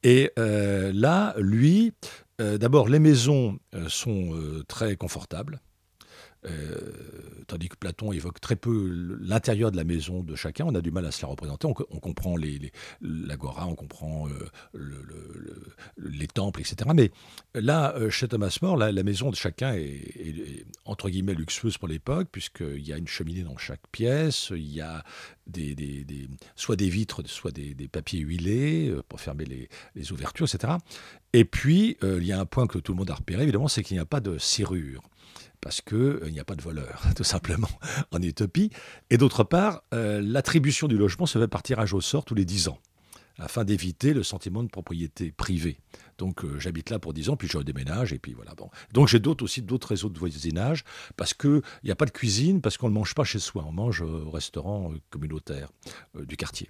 [0.04, 1.94] Et euh, là, lui,
[2.42, 4.34] euh, d'abord, les maisons euh, sont
[4.68, 5.60] très confortables.
[6.46, 8.90] Euh, tandis que Platon évoque très peu
[9.22, 11.68] l'intérieur de la maison de chacun, on a du mal à se la représenter.
[11.68, 12.36] On, comprend
[13.02, 14.74] l'agora, on comprend euh,
[15.98, 16.90] les temples, etc.
[16.96, 17.12] Mais
[17.54, 22.30] là, euh, chez Thomas More, la, maison de chacun est, entre guillemets luxueuse pour l'époque,
[22.32, 25.04] puisqu'il y a une cheminée dans chaque pièce, il y a
[26.56, 30.74] soit des vitres, soit des, papiers huilés pour fermer les ouvertures, etc.
[31.34, 33.84] Et puis, il y a un point que tout le monde a repéré, évidemment, c'est
[33.84, 35.04] qu'il n'y a pas de serrure
[35.66, 37.68] parce qu'il euh, n'y a pas de voleur, tout simplement,
[38.12, 38.70] en utopie.
[39.10, 42.46] Et d'autre part, euh, l'attribution du logement se fait par tirage au sort tous les
[42.46, 42.78] 10 ans,
[43.40, 45.80] afin d'éviter le sentiment de propriété privée.
[46.20, 48.54] Donc euh, j'habite là pour 10 ans, puis je redéménage, et puis voilà.
[48.94, 50.84] Donc j'ai d'autres aussi d'autres réseaux de voisinage,
[51.18, 53.72] parce qu'il n'y a pas de cuisine, parce qu'on ne mange pas chez soi, on
[53.72, 55.70] mange au restaurant communautaire
[56.14, 56.70] du quartier.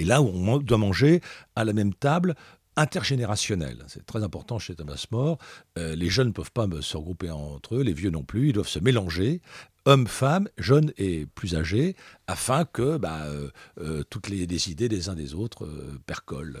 [0.00, 1.20] Et là où on doit manger
[1.54, 2.34] à la même table
[2.76, 3.84] intergénérationnel.
[3.88, 5.38] C'est très important chez Thomas More.
[5.78, 8.48] Euh, les jeunes ne peuvent pas se regrouper entre eux, les vieux non plus.
[8.48, 9.40] Ils doivent se mélanger,
[9.84, 11.94] hommes, femmes, jeunes et plus âgés,
[12.26, 15.68] afin que bah, euh, euh, toutes les, idées des uns des autres
[16.06, 16.60] percolent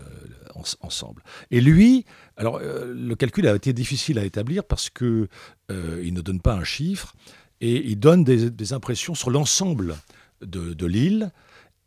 [0.80, 1.22] ensemble.
[1.50, 2.04] Et lui,
[2.36, 5.28] alors le calcul a été difficile à établir parce que
[5.70, 7.14] il ne donne pas un chiffre
[7.60, 9.96] et il donne des, impressions sur l'ensemble
[10.42, 11.30] de l'île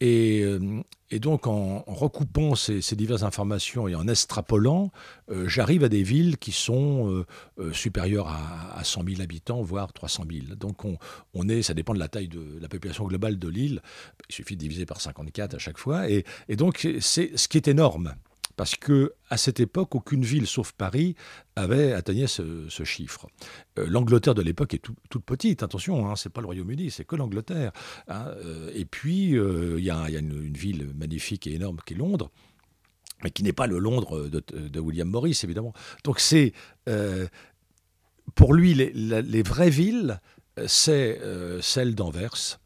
[0.04, 4.92] euh, et, donc, en, recoupant ces, diverses informations et en extrapolant,
[5.30, 7.26] euh, j'arrive à des villes qui sont
[7.60, 10.56] euh, supérieures à, 100 000 habitants, voire 300 000.
[10.56, 10.84] Donc,
[11.34, 13.82] on, est, ça dépend de la taille de la population globale de l'île.
[14.30, 16.10] Il suffit de diviser par 54 à chaque fois.
[16.10, 18.16] Et, et donc, c'est ce qui est énorme
[18.58, 21.16] parce que à cette époque, aucune ville sauf Paris
[21.56, 23.28] avait atteint ce, chiffre.
[23.78, 27.16] Euh, L'Angleterre de l'époque est toute petite, attention, hein, c'est pas le Royaume-Uni, c'est que
[27.16, 27.72] l'Angleterre.
[28.08, 31.98] Hein, euh, et puis, euh, il y, a, une, ville magnifique et énorme qui est
[31.98, 32.30] Londres
[33.24, 35.74] mais qui n'est pas le Londres de, William Morris, évidemment.
[36.04, 36.54] Donc c'est,
[38.36, 40.22] pour lui, les vraies villes,
[40.68, 41.20] c'est
[41.60, 42.60] celle d'Anvers,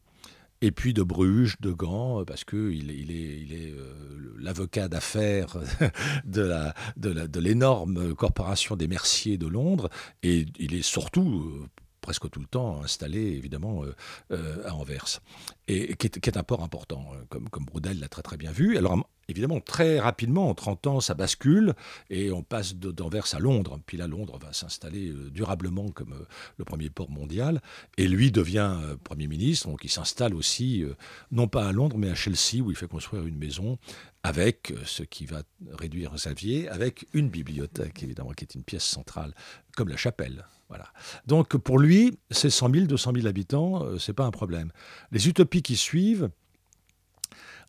[0.62, 3.93] et puis de Bruges, de Gand, parce qu'il il est, euh,
[4.39, 5.58] l'avocat d'affaires
[6.26, 9.89] de l'énorme corporation des Merciers de Londres,
[10.24, 11.67] et il est surtout euh,
[12.02, 13.84] presque tout le temps installé évidemment
[14.32, 15.22] euh, à Anvers,
[15.68, 18.78] et qui est, un port important, comme, comme Brodel l'a très très bien vu.
[18.78, 18.98] Alors
[19.32, 21.74] évidemment, très rapidement, en 30 ans, ça bascule
[22.10, 23.80] et on passe d'Anvers à Londres.
[23.86, 26.26] Puis là, Londres va s'installer euh, durablement comme euh,
[26.58, 27.62] le premier port mondial.
[27.98, 30.84] Et lui devient euh, Premier ministre, donc il s'installe aussi,
[31.32, 33.78] non pas à Londres, mais à Chelsea, où il fait construire une maison
[34.24, 39.34] avec ce qui va réduire Xavier, avec une bibliothèque, évidemment, qui est une pièce centrale,
[39.76, 40.46] comme la chapelle.
[40.72, 40.88] Voilà.
[41.26, 44.72] Donc pour lui, ces 100 000, 200 000 habitants, c'est pas un problème.
[45.12, 46.30] Les utopies qui suivent,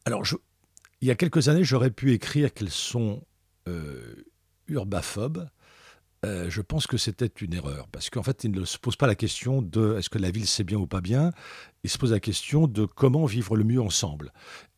[0.04, 0.24] Alors,
[1.00, 3.24] il y a quelques années, j'aurais pu écrire qu'elles sont
[4.68, 5.48] urbaphobes.
[6.24, 9.16] je pense que c'était une erreur, parce qu'en fait, il ne se pose pas la
[9.16, 11.32] question de est-ce que la ville c'est bien ou pas bien,
[11.82, 14.32] il se pose la question de comment vivre le mieux ensemble.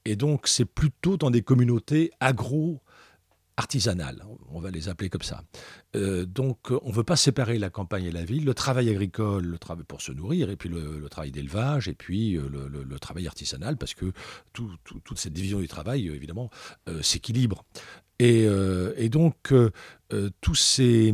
[0.06, 2.80] Et donc, c'est plutôt dans des communautés agro
[3.56, 5.44] artisanales, on va les appeler comme ça.
[5.94, 9.44] Euh, donc on ne veut pas séparer la campagne et la ville, le travail agricole,
[9.44, 13.26] le travail pour se nourrir, et puis le, travail d'élevage, et puis euh, le, travail
[13.26, 14.12] artisanal, parce que
[14.52, 16.50] toute cette division du travail, évidemment,
[16.88, 17.64] euh, s'équilibre.
[18.20, 18.44] Et,
[18.96, 19.52] et, donc
[20.40, 21.12] tous ces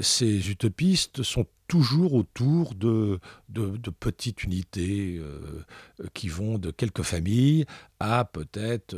[0.00, 3.20] ces utopistes sont toujours autour de,
[4.00, 5.62] petites unités euh,
[6.14, 7.66] qui vont de quelques familles
[8.00, 8.96] à peut-être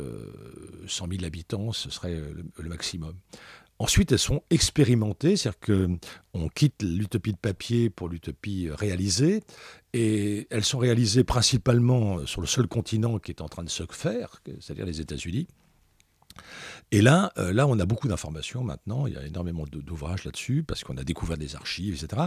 [0.87, 2.19] 100 euh, 000 habitants, ce serait
[2.57, 3.13] le, maximum.
[3.77, 5.97] Ensuite, elles sont expérimentées, c'est-à-dire
[6.31, 9.41] qu'on quitte l'utopie de papier pour l'utopie réalisée,
[9.93, 13.83] et elles sont réalisées principalement sur le seul continent qui est en train de se
[13.89, 15.47] faire, c'est-à-dire les États-Unis.
[16.91, 19.07] Et là, euh, là, on a beaucoup d'informations maintenant.
[19.07, 22.23] Il y a énormément d'ouvrages là-dessus parce qu'on a découvert des archives, etc.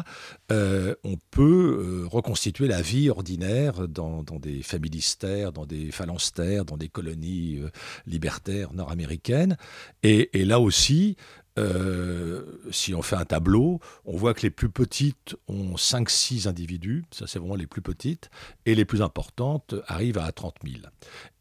[0.50, 6.76] Euh, on peut euh, reconstituer la vie ordinaire dans, des familistères, dans des phalanstères, dans
[6.76, 7.60] des colonies
[8.06, 9.56] libertaires nord-américaines.
[10.02, 11.16] Et, et, là aussi,
[11.58, 17.04] euh, si on fait un tableau, on voit que les plus petites ont 5-6 individus,
[17.12, 18.30] ça c'est vraiment les plus petites,
[18.66, 20.78] et les plus importantes arrivent à 30 000.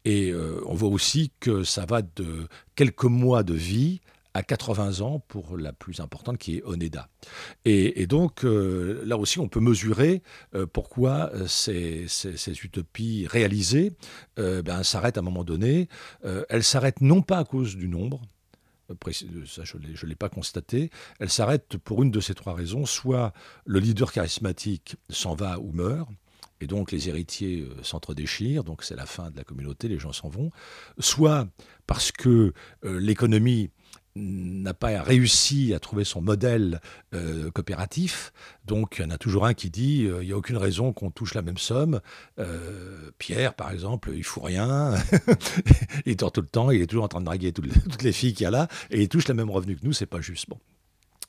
[0.04, 2.46] Et euh, on voit aussi que ça va de
[2.76, 4.00] quelques mois de vie
[4.34, 7.08] à 80 ans pour la plus importante qui est Oneda.
[7.64, 10.22] Et, donc euh, là aussi on peut mesurer
[10.72, 12.06] pourquoi ces,
[12.64, 13.92] utopies réalisées
[14.36, 15.88] ben, s'arrêtent à un moment donné.
[16.48, 18.22] elles s'arrêtent non pas à cause du nombre,
[19.46, 22.86] ça je ne l'ai pas constaté, elle s'arrête pour une de ces trois raisons.
[22.86, 23.32] Soit
[23.64, 26.08] le leader charismatique s'en va ou meurt,
[26.60, 30.12] et donc les héritiers euh, s'entredéchirent, donc c'est la fin de la communauté, les gens
[30.12, 30.50] s'en vont.
[30.98, 31.48] Soit
[31.86, 32.52] parce que
[32.84, 33.70] euh, l'économie
[34.16, 36.80] n'a pas réussi à trouver son modèle
[37.14, 38.32] euh, coopératif.
[38.64, 40.92] Donc, il y en a toujours un qui dit euh, il n'y a aucune raison
[40.92, 42.00] qu'on touche la même somme.
[42.38, 44.94] Euh, Pierre, par exemple, il fout rien.
[46.06, 46.70] il dort tout le temps.
[46.70, 48.68] Il est toujours en train de draguer toutes les, filles qu'il y a là.
[48.90, 49.92] Et il touche le même revenu que nous.
[49.92, 50.48] C'est pas juste.
[50.48, 50.58] Bon.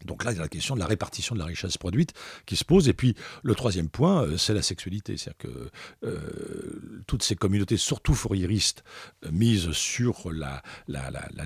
[0.04, 2.14] Donc là, il y a la question de la répartition de la richesse produite
[2.46, 2.90] qui se pose.
[2.90, 5.18] Et puis, le troisième point, euh, c'est la sexualité.
[5.18, 5.70] C'est-à-dire que
[6.06, 8.84] euh, toutes ces communautés, surtout fourriéristes,
[9.26, 10.62] euh, misent sur la,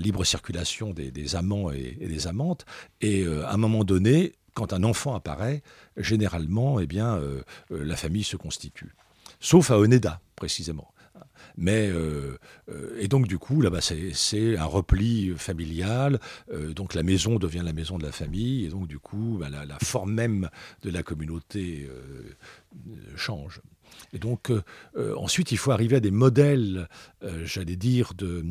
[0.00, 2.64] libre circulation des, amants et, des amantes.
[3.00, 5.62] Et à un moment donné, quand un enfant apparaît,
[5.96, 7.20] généralement, eh bien,
[7.70, 8.94] la famille se constitue.
[9.38, 10.92] Sauf à Oneda, précisément.
[11.56, 16.20] Mais, euh, euh, et donc, du coup, là-bas, c'est un repli familial.
[16.52, 18.64] Euh, donc, la maison devient la maison de la famille.
[18.64, 20.48] Et donc, du coup, bah, la, forme même
[20.82, 21.88] de la communauté
[23.16, 23.60] change.
[24.12, 24.52] Et donc,
[25.16, 26.88] ensuite, il faut arriver à des modèles,
[27.44, 28.44] j'allais dire, de,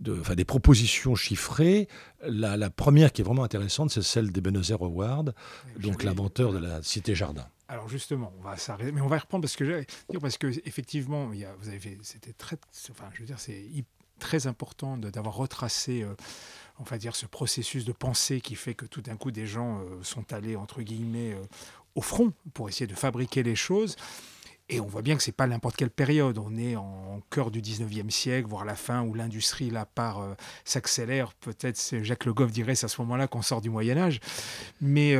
[0.00, 1.88] de, enfin, des propositions chiffrées.
[2.26, 5.34] La, la, première qui est vraiment intéressante, c'est celle d'Ebenezer Howard,
[5.78, 7.46] donc l'inventeur de la Cité Jardin.
[7.72, 9.82] Alors justement, on va s'arrêter, mais on va reprendre parce que
[10.20, 12.58] parce que effectivement, vous avez, c'était très,
[12.90, 13.64] enfin, je veux dire, c'est
[14.18, 16.14] très important d'avoir retracé, euh,
[16.78, 19.80] on va dire, ce processus de pensée qui fait que tout d'un coup des gens
[19.80, 21.42] euh, sont allés entre guillemets euh,
[21.94, 23.96] au front pour essayer de fabriquer les choses.
[24.68, 26.36] Et on voit bien que c'est pas n'importe quelle période.
[26.36, 30.24] On est en cœur du 19e siècle, voire la fin où l'industrie, la part
[30.64, 31.34] s'accélère.
[31.34, 34.20] Peut-être, Jacques Le Goff dirait, c'est à ce moment-là qu'on sort du Moyen Âge.
[34.80, 35.14] Mais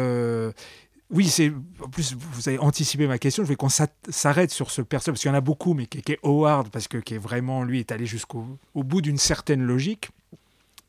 [1.12, 1.52] oui, c'est
[1.84, 3.44] en plus vous avez anticipé ma question.
[3.44, 5.98] Je veux qu'on s'arrête sur ce personnage parce qu'il y en a beaucoup, mais qui,
[5.98, 10.10] est Howard parce que est vraiment lui est allé jusqu'au bout d'une certaine logique.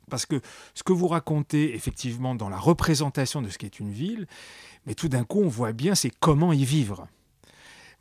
[0.09, 0.39] Parce que
[0.75, 4.27] ce que vous racontez effectivement dans la représentation de ce qu'est une ville,
[4.85, 7.07] mais tout d'un coup on voit bien c'est comment y vivre.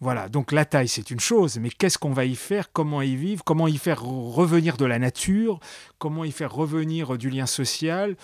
[0.00, 3.16] Voilà, donc la taille c'est une chose, mais qu'est-ce qu'on va y faire, comment y
[3.16, 5.58] vivre, comment y faire revenir de la nature,
[5.98, 8.16] comment y faire revenir du lien social?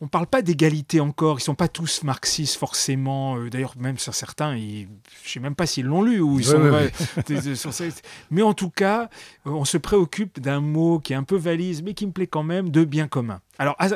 [0.00, 1.38] On ne parle pas d'égalité encore.
[1.38, 3.38] Ils sont pas tous marxistes forcément.
[3.38, 4.86] Euh, d'ailleurs, même sur certains, je ne
[5.24, 6.60] sais même pas s'ils l'ont lu ou ils sont.
[8.30, 9.08] mais en tout cas,
[9.46, 12.26] euh, on se préoccupe d'un mot qui est un peu valise, mais qui me plaît
[12.26, 13.40] quand même, de bien commun.
[13.58, 13.88] Alors, ah,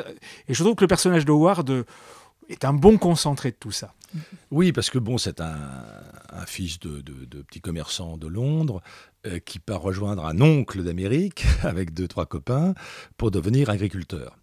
[0.47, 1.83] et je trouve que le personnage de Howard euh,
[2.49, 3.93] est un bon concentré de tout ça.
[4.49, 5.53] Oui, parce que bon, c'est un,
[6.45, 7.01] fils de,
[7.43, 8.81] petit commerçant de Londres
[9.45, 12.73] qui part rejoindre un oncle d'Amérique avec deux trois copains
[13.15, 14.35] pour devenir agriculteur.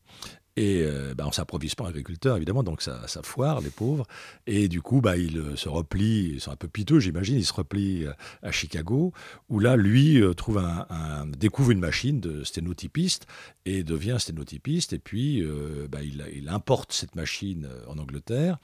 [0.58, 4.08] Et euh, bah, on s'improvise pas agriculteur, évidemment, donc ça, foire, les pauvres.
[4.48, 7.46] Et du coup, bah, il euh, se replie, ils sont un peu piteux, j'imagine, il
[7.46, 9.12] se replie euh, à Chicago,
[9.48, 13.28] où là, lui, trouve un, découvre une machine de sténotypiste
[13.66, 14.92] et devient sténotypiste.
[14.92, 15.44] Et puis,
[15.88, 18.58] bah, il, importe cette machine en Angleterre,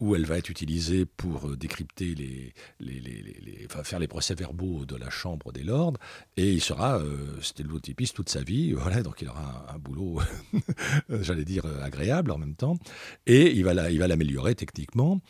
[0.00, 5.52] où elle va être utilisée pour décrypter les, les, faire les procès-verbaux de la Chambre
[5.52, 5.94] des Lords,
[6.36, 7.00] et il sera
[7.42, 10.20] c'était stéréotypiste toute sa vie, voilà, donc il aura un, boulot,
[11.08, 12.78] j'allais dire, agréable en même temps,
[13.26, 15.20] et il va l'améliorer techniquement.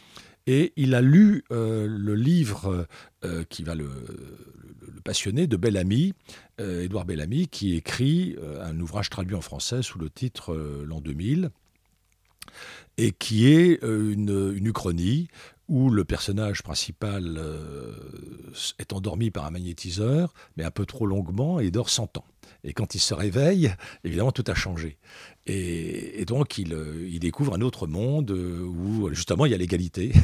[0.47, 2.87] Et il a lu le livre
[3.51, 3.91] qui va le,
[5.09, 6.13] passionné de Bellamy,
[6.61, 10.85] euh, Édouard Bellamy, qui écrit euh, un ouvrage traduit en français sous le titre euh,
[10.87, 11.51] L'an 2000,
[12.97, 15.29] et qui est une, une, uchronie
[15.69, 17.41] où le personnage principal
[18.79, 22.25] est endormi par un magnétiseur, mais un peu trop longuement, et dort 100 ans.
[22.65, 23.75] Et quand il se réveille,
[24.05, 24.99] évidemment, tout a changé.
[25.49, 30.13] Et, donc, euh, il, découvre un autre monde euh, où, justement, il y a l'égalité.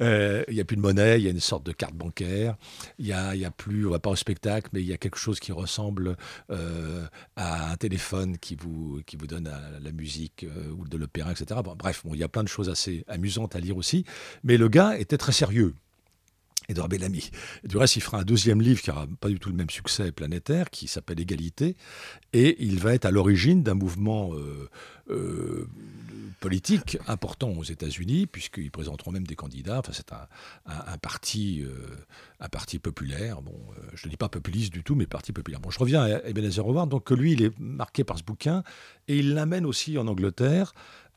[0.00, 2.56] Euh, il n'y a plus de monnaie, il y a une sorte de carte bancaire.
[2.98, 5.38] Il n'y a, plus, on va pas au spectacle, mais il y a quelque chose
[5.38, 6.16] qui ressemble
[6.48, 11.60] à un téléphone qui vous, qui vous donne la musique ou de l'opéra, etc.
[11.76, 14.04] bref, bon, il y a plein de choses assez amusantes à lire aussi.
[14.44, 15.74] Mais le gars était très sérieux.
[16.68, 17.30] Edouard Bellamy.
[17.64, 20.12] Du reste, il fera un deuxième livre qui n'aura pas du tout le même succès
[20.12, 21.76] planétaire, qui s'appelle Égalité,
[22.32, 24.68] et il va être à l'origine d'un mouvement euh,
[25.10, 25.68] euh,
[26.40, 29.80] politique important aux États-Unis, puisqu'ils présenteront même des candidats.
[29.80, 31.74] Enfin, c'est un, parti, euh,
[32.40, 33.42] un parti populaire.
[33.42, 33.54] Bon,
[33.94, 35.60] je ne dis pas populiste du tout, mais parti populaire.
[35.60, 36.88] Bon, je reviens à Ebenezer Howard.
[36.88, 38.64] Donc, lui, il est marqué par ce bouquin,
[39.08, 40.74] et il l'amène aussi en Angleterre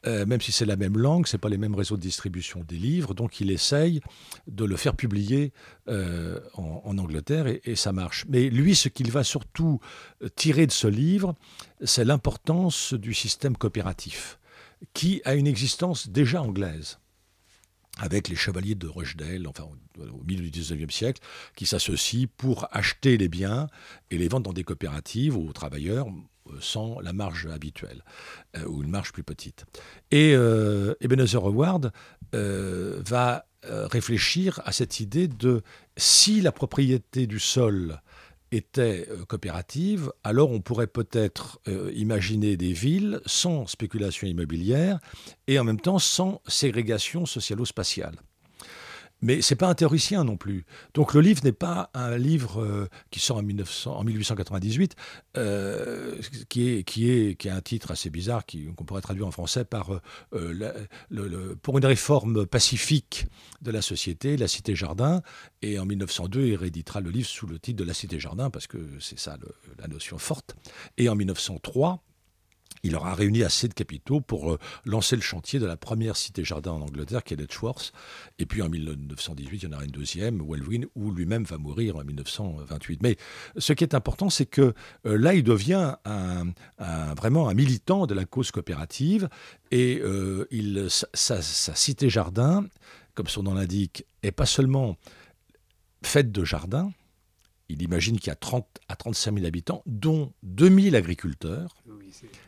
[0.08, 2.78] euh, même si c'est la même langue, c'est pas les mêmes réseaux de distribution des
[2.78, 4.02] livres, donc il essaye
[4.48, 5.52] de le faire publier
[5.88, 8.26] euh, en, Angleterre et, ça marche.
[8.30, 9.80] Mais lui, ce qu'il va surtout
[10.22, 11.36] euh, tirer de ce livre,
[11.84, 14.40] c'est l'importance du système coopératif,
[14.94, 17.00] qui a une existence déjà anglaise
[17.98, 19.64] avec les chevaliers de Rochdale, enfin
[19.98, 21.22] au milieu du XIXe siècle,
[21.56, 23.68] qui s'associent pour acheter les biens
[24.12, 26.08] et les vendre dans des coopératives aux travailleurs,
[26.60, 28.04] sans la marge habituelle,
[28.58, 29.66] euh, ou une marge plus petite.
[30.12, 31.92] Et euh, Ebenezer Howard
[32.34, 35.64] va réfléchir à cette idée de
[35.96, 38.02] si la propriété du sol
[38.52, 41.62] était coopérative, alors on pourrait peut-être
[41.94, 45.00] imaginer des villes sans spéculation immobilière
[45.48, 48.18] et en même temps sans ségrégation socialo-spatiale.
[49.22, 50.66] Mais c'est pas un théoricien non plus.
[50.94, 54.96] Donc le livre n'est pas un livre euh, qui sort en, 1900, en 1898,
[55.38, 56.16] euh,
[56.50, 59.66] qui, est, qui, est, qui a un titre assez bizarre qu'on pourrait traduire en français
[59.66, 60.00] par
[60.34, 60.74] euh,
[61.10, 63.28] le, Pour une réforme pacifique
[63.62, 65.22] de la société, la Cité-Jardin.
[65.62, 68.78] Et en 1902, il rééditera le livre sous le titre de La Cité-Jardin, parce que
[69.00, 69.38] c'est ça
[69.80, 70.56] la notion forte.
[70.98, 72.04] Et en 1903,
[72.86, 76.72] il aura réuni assez de capitaux pour euh, lancer le chantier de la première cité-jardin
[76.72, 77.92] en Angleterre, qui est Letchworth.
[78.40, 81.98] Et puis en 1918, il y en aura une deuxième, Welwyn, où lui-même va mourir
[81.98, 83.02] en 1928.
[83.02, 83.18] Mais
[83.58, 84.74] ce qui est important, c'est que
[85.06, 85.96] euh, là, il devient
[87.18, 89.30] vraiment un militant de la cause coopérative.
[89.72, 92.66] Et euh, il, sa, cité-jardin,
[93.14, 94.98] comme son nom l'indique, est pas seulement
[96.04, 96.92] faite de jardins,
[97.70, 101.76] il imagine qu'il y a 30 à 35 000 habitants, dont 2000 agriculteurs.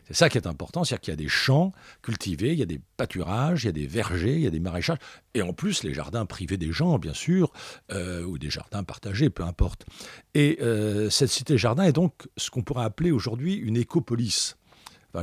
[0.06, 2.66] c'est ça qui est important, c'est-à-dire qu'il y a des champs cultivés, il y a
[2.66, 4.98] des pâturages, il y a des vergers, il y a des maraîchages,
[5.34, 7.52] et en plus les jardins privés des gens, bien sûr,
[7.90, 9.86] euh, ou des jardins partagés, peu importe.
[10.34, 14.57] Et euh, cette cité-jardin est donc ce qu'on pourrait appeler aujourd'hui une écopolis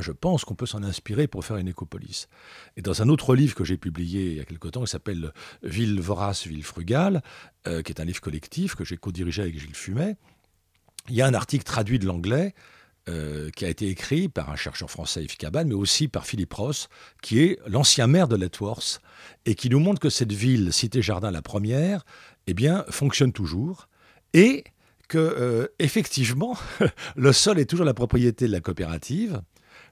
[0.00, 2.28] je pense qu'on peut s'en inspirer pour faire une écopolis.
[2.76, 5.32] Et dans un autre livre que j'ai publié il y a quelque temps, qui s'appelle
[5.62, 7.22] Ville vorace, ville frugale,
[7.66, 10.16] euh, qui est un livre collectif que j'ai co-dirigé avec Gilles Fumet,
[11.08, 12.54] il y a un article traduit de l'anglais
[13.08, 16.52] euh, qui a été écrit par un chercheur français, Yves Cabane, mais aussi par Philippe
[16.54, 16.88] Ross,
[17.22, 19.00] qui est l'ancien maire de Letworth,
[19.44, 22.04] et qui nous montre que cette ville, Cité-Jardin la première,
[22.48, 23.88] eh bien, fonctionne toujours,
[24.34, 24.64] et
[25.06, 26.58] que, euh, effectivement,
[27.16, 29.40] le sol est toujours la propriété de la coopérative,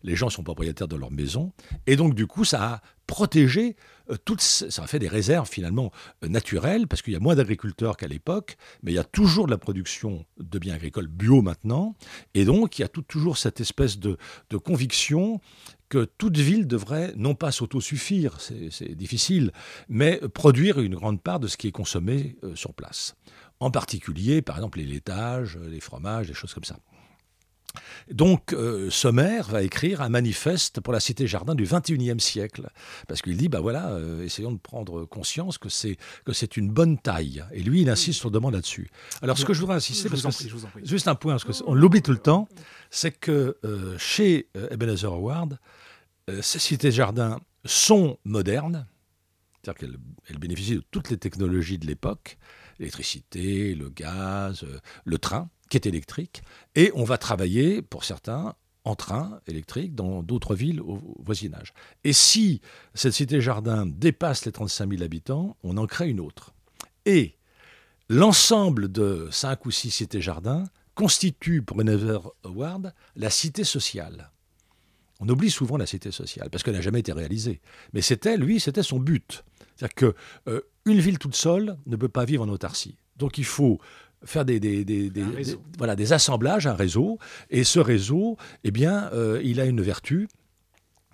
[0.04, 1.52] les gens sont propriétaires de leur maison,
[1.86, 3.76] et donc du coup ça a protégé
[4.10, 5.90] euh, toutes, ça a fait des réserves finalement
[6.22, 9.46] euh, naturelles, parce qu'il y a moins d'agriculteurs qu'à l'époque, mais il y a toujours
[9.46, 11.96] de la production de biens agricoles bio maintenant,
[12.34, 14.16] et donc il y a toujours cette espèce de,
[14.62, 15.40] conviction
[15.88, 19.52] que toute ville devrait non pas s'autosuffire, c'est difficile,
[19.88, 23.16] mais produire une grande part de ce qui est consommé euh, sur place.
[23.60, 26.78] En particulier, par exemple, les laitages, les fromages, des choses comme ça.
[28.10, 32.68] Donc, euh, Sommer va écrire un manifeste pour la cité-jardin du 21e siècle,
[33.08, 36.70] parce qu'il dit, bah voilà, euh, essayons de prendre conscience que c'est que c'est une
[36.70, 37.44] bonne taille.
[37.52, 38.90] Et lui, il insiste sur demande là-dessus.
[39.22, 42.12] Alors, ce que je voudrais insister, parce que juste un point, parce qu'on l'oublie tout
[42.12, 42.48] le temps,
[42.90, 45.58] c'est que euh, chez Ebenezer Howard,
[46.40, 48.86] ces cités-jardins sont modernes,
[49.62, 49.88] c'est-à-dire
[50.26, 52.38] qu'elles bénéficient de toutes les technologies de l'époque,
[52.78, 54.64] l'électricité, le gaz,
[55.04, 56.42] le train qui est électrique,
[56.74, 58.54] et on va travailler, pour certains,
[58.84, 61.72] en train électrique dans d'autres villes au voisinage.
[62.04, 62.60] Et si
[62.94, 66.52] cette cité-jardin dépasse les 35 000 habitants, on en crée une autre.
[67.06, 67.36] Et
[68.08, 74.30] l'ensemble de cinq ou six cités-jardins constitue pour Never Award la cité sociale.
[75.20, 77.60] On oublie souvent la cité sociale parce qu'elle n'a jamais été réalisée.
[77.94, 79.44] Mais c'était, lui, c'était son but.
[79.76, 80.12] C'est-à-dire qu'une
[80.48, 82.96] euh, ville toute seule ne peut pas vivre en autarcie.
[83.16, 83.80] Donc il faut
[84.24, 85.10] faire des,
[85.78, 87.18] voilà, des assemblages, un réseau.
[87.50, 90.28] Et ce réseau, eh bien, euh, il a une vertu,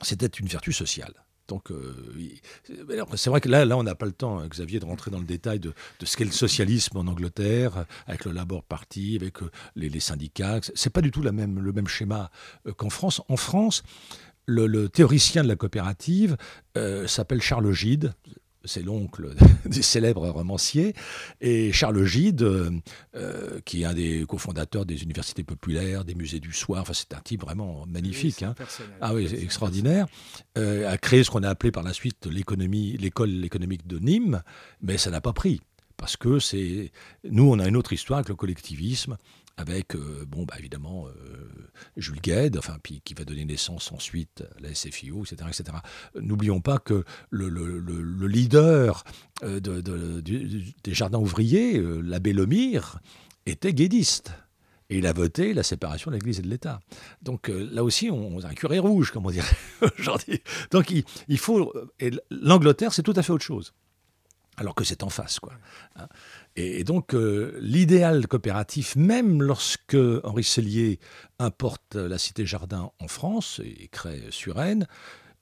[0.03, 1.15] c'était une vertu sociale.
[1.49, 1.97] Donc, euh,
[3.17, 5.19] c'est vrai que là, là on n'a pas le temps, hein, Xavier, de rentrer dans
[5.19, 9.51] le détail de, ce qu'est le socialisme en Angleterre, avec le Labour Party, avec euh,
[9.75, 10.61] les, syndicats.
[10.75, 12.31] C'est pas du tout la même, le même schéma
[12.77, 13.21] qu'en France.
[13.29, 13.83] En France,
[14.47, 16.37] le, théoricien de la coopérative
[17.07, 18.15] s'appelle Charles Gide
[18.65, 19.35] c'est l'oncle
[19.67, 20.95] du célèbre romancier,
[21.41, 26.53] et Charles Gide, euh, qui est un des cofondateurs des universités populaires, des musées du
[26.53, 28.55] soir, enfin c'est un type vraiment magnifique, hein.
[29.01, 30.07] ah oui, extraordinaire,
[30.59, 34.43] euh, a créé ce qu'on a appelé par la suite l'économie, l'école économique de Nîmes,
[34.83, 35.61] mais ça n'a pas pris
[36.01, 36.93] parce que c'est
[37.25, 39.19] nous on a une autre histoire avec le collectivisme
[39.61, 44.43] avec, euh, bon, bah, évidemment, euh, Jules Gued, enfin, puis, qui va donner naissance ensuite
[44.57, 45.49] à la SFIO, etc.
[45.49, 45.79] etc.
[46.19, 49.05] N'oublions pas que le, le, leader
[49.43, 53.01] euh, de, des jardins ouvriers, l'abbé Lemire,
[53.47, 54.33] était guédiste.
[54.89, 56.81] Et il a voté la séparation de l'Église et de l'État.
[57.23, 59.47] Donc là aussi, on, a un curé rouge, comme on dirait
[59.99, 60.43] aujourd'hui.
[60.73, 61.73] Donc il, il faut.
[62.01, 63.73] Et l'Angleterre, c'est tout à fait autre chose
[64.61, 65.41] alors que c'est en face.
[65.41, 65.55] Quoi.
[65.97, 66.07] Hein.
[66.57, 70.99] Et, donc, euh, l'idéal coopératif, même lorsque Henri Sellier
[71.39, 74.87] importe la Cité Jardin en France et crée Suresnes,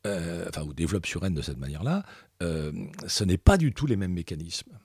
[0.06, 2.04] euh, enfin, ou développe Suresnes de cette manière-là,
[2.42, 2.72] euh,
[3.06, 4.78] ce n'est pas du tout les mêmes mécanismes.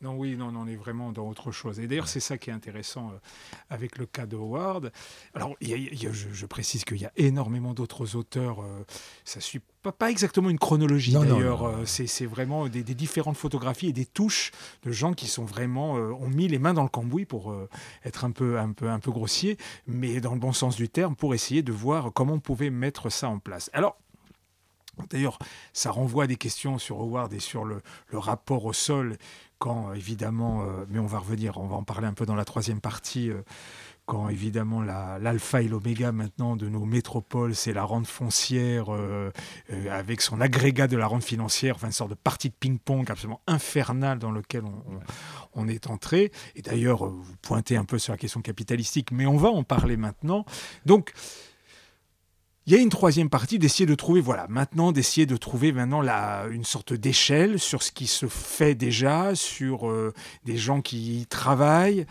[0.00, 1.80] Non, oui, non, on est vraiment dans autre chose.
[1.80, 3.18] Et d'ailleurs, c'est ça qui est intéressant euh,
[3.68, 4.92] avec le cas de Howard.
[5.34, 8.60] Alors, je, précise qu'il y a énormément d'autres auteurs.
[8.60, 8.84] Euh,
[9.24, 11.64] ça suit pas, pas, exactement une chronologie d'ailleurs.
[11.64, 14.52] Euh, c'est vraiment des, différentes photographies et des touches
[14.84, 17.54] de gens qui sont vraiment ont mis les mains dans le cambouis pour
[18.04, 21.16] être un peu, un peu, un peu grossier, mais dans le bon sens du terme,
[21.16, 23.70] pour essayer de voir comment on pouvait mettre ça en place.
[23.72, 23.98] Alors,
[25.10, 25.38] D'ailleurs,
[25.72, 29.16] ça renvoie à des questions sur Howard et sur le, le rapport au sol
[29.58, 32.44] quand évidemment, euh, mais on va revenir, on va en parler un peu dans la
[32.44, 33.42] troisième partie, euh,
[34.06, 39.30] quand évidemment l'alpha et l'oméga maintenant de nos métropoles, c'est la rente foncière euh,
[39.90, 43.42] avec son agrégat de la rente financière, enfin une sorte de partie de ping-pong absolument
[43.46, 44.82] infernale dans lequel on,
[45.52, 46.32] on est entré.
[46.56, 49.98] Et d'ailleurs, vous pointez un peu sur la question capitalistique, mais on va en parler
[49.98, 50.46] maintenant.
[50.86, 51.12] Donc,
[52.68, 56.02] il y a une troisième partie d'essayer de trouver, voilà, maintenant d'essayer de trouver maintenant
[56.02, 60.12] la, une sorte d'échelle sur ce qui se fait déjà, sur euh,
[60.44, 62.04] des gens qui y travaillent.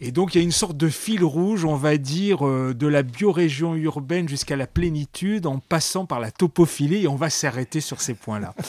[0.00, 2.86] Et donc il y a une sorte de fil rouge, on va dire, euh, de
[2.86, 7.82] la biorégion urbaine jusqu'à la plénitude en passant par la topophilie et on va s'arrêter
[7.82, 8.54] sur ces points-là.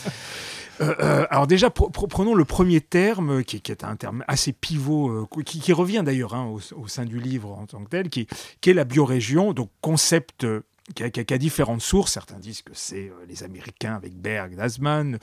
[0.81, 6.03] Euh, alors déjà, prenons le premier terme, qui, est un terme assez pivot, qui, revient
[6.05, 8.27] d'ailleurs hein, au, sein du livre en tant que tel, qui,
[8.61, 10.45] qui est la biorégion, donc concept
[10.95, 12.13] qui a, différentes sources.
[12.13, 15.19] Certains disent que c'est euh, les Américains avec Berg, Nasman.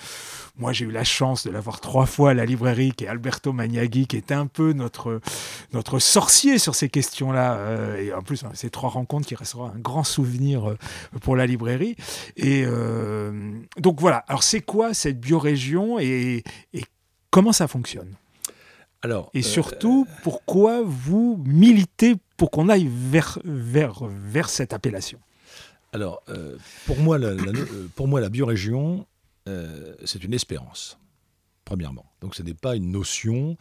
[0.56, 3.52] Moi, j'ai eu la chance de l'avoir trois fois à la librairie, qui est Alberto
[3.52, 5.20] Magnaghi, qui est un peu notre,
[5.72, 7.56] notre sorcier sur ces questions-là.
[7.56, 10.78] Euh, et en plus, hein, ces trois rencontres qui resteront un grand souvenir euh,
[11.20, 11.96] pour la librairie.
[12.36, 12.64] Et
[13.78, 14.18] donc voilà.
[14.28, 16.42] Alors, c'est quoi cette biorégion et,
[16.72, 16.84] et
[17.30, 18.14] comment ça fonctionne?
[19.02, 25.18] Alors, et surtout, pourquoi vous militez pour qu'on aille vers, vers, vers cette appellation?
[25.96, 29.06] Alors, euh, pour, moi, la, euh, pour moi, la biorégion,
[29.48, 30.98] euh, c'est une espérance,
[31.64, 32.04] premièrement.
[32.20, 33.56] Donc, ce n'est pas une notion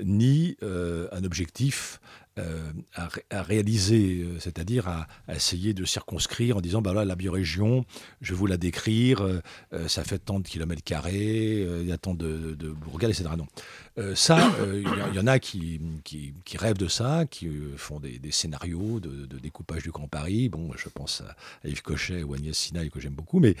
[0.00, 2.00] ni un objectif
[2.38, 7.84] euh, à, réaliser, euh, c'est-à-dire à, essayer de circonscrire en disant bah là, la biorégion,
[8.20, 9.40] je vais vous la décrire, euh,
[9.88, 13.30] ça fait tant de kilomètres carrés, il y a tant de, de bourgades, etc.
[13.36, 14.14] Non.
[14.14, 19.38] ça, il y, en a qui, qui, rêvent de ça, qui font des, scénarios de,
[19.38, 20.48] découpage du Grand Paris.
[20.48, 23.56] Bon, je pense à, Yves Cochet ou Agnès Sinaï que j'aime beaucoup, mais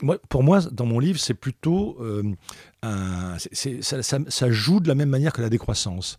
[0.00, 1.98] moi, pour moi, dans mon livre, c'est plutôt
[2.82, 6.18] un, ça joue de la même manière que la décroissance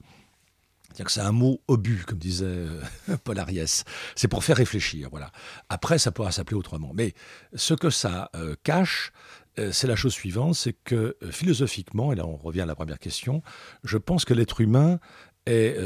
[0.98, 2.82] cest que c'est un mot obus, comme disait euh,
[3.24, 3.84] Paul Ariès.
[4.16, 5.32] C'est pour faire réfléchir, voilà.
[5.70, 6.92] Après, ça pourra s'appeler autrement.
[6.94, 7.14] Mais
[7.54, 9.12] ce que ça euh, cache,
[9.60, 13.00] euh, c'est la chose suivante, c'est que philosophiquement, et là on revient à la première
[13.00, 13.44] question,
[13.84, 15.00] je pense que l'être humain
[15.46, 15.78] est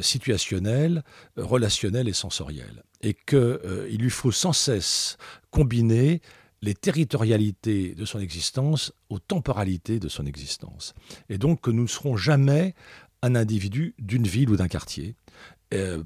[0.00, 1.02] situationnel,
[1.36, 2.84] relationnel et sensoriel.
[3.00, 5.16] Et qu'il lui faut sans cesse
[5.50, 6.20] combiner
[6.62, 10.94] les territorialités de son existence aux temporalités de son existence.
[11.28, 12.74] Et donc que nous ne serons jamais
[13.22, 15.16] un individu d'une ville ou d'un quartier,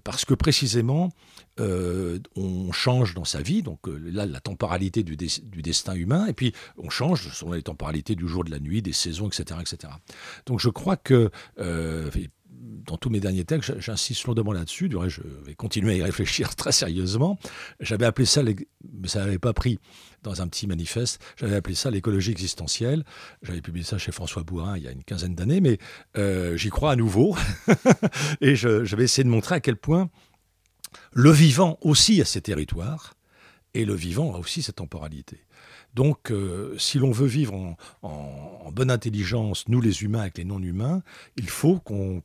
[0.03, 1.11] parce que précisément,
[1.59, 6.53] on change dans sa vie, donc là, la temporalité du, du, destin humain, et puis
[6.79, 9.61] on change selon les temporalités du jour, de la nuit, des saisons, etc.
[9.61, 9.93] etc.
[10.47, 11.31] Donc je crois que
[12.87, 14.89] dans tous mes derniers textes, j'insiste lourdement là-dessus.
[14.89, 17.39] Du reste, je vais continuer à y réfléchir très sérieusement.
[17.81, 19.79] J'avais appelé ça, mais ça n'avait pas pris
[20.23, 23.05] dans un petit manifeste, j'avais appelé ça l'écologie existentielle.
[23.43, 25.79] J'avais publié ça chez François Bourrin il y a une quinzaine d'années, mais
[26.17, 27.37] euh, j'y crois à nouveau.
[28.41, 30.11] Et je, vais essayer de montrer à quel point
[31.13, 33.15] le vivant aussi a ses territoires
[33.75, 35.41] et le vivant a aussi sa temporalité.
[35.95, 41.03] Donc, euh, si l'on veut vivre en, bonne intelligence, nous les humains avec les non-humains,
[41.37, 42.23] il faut qu'on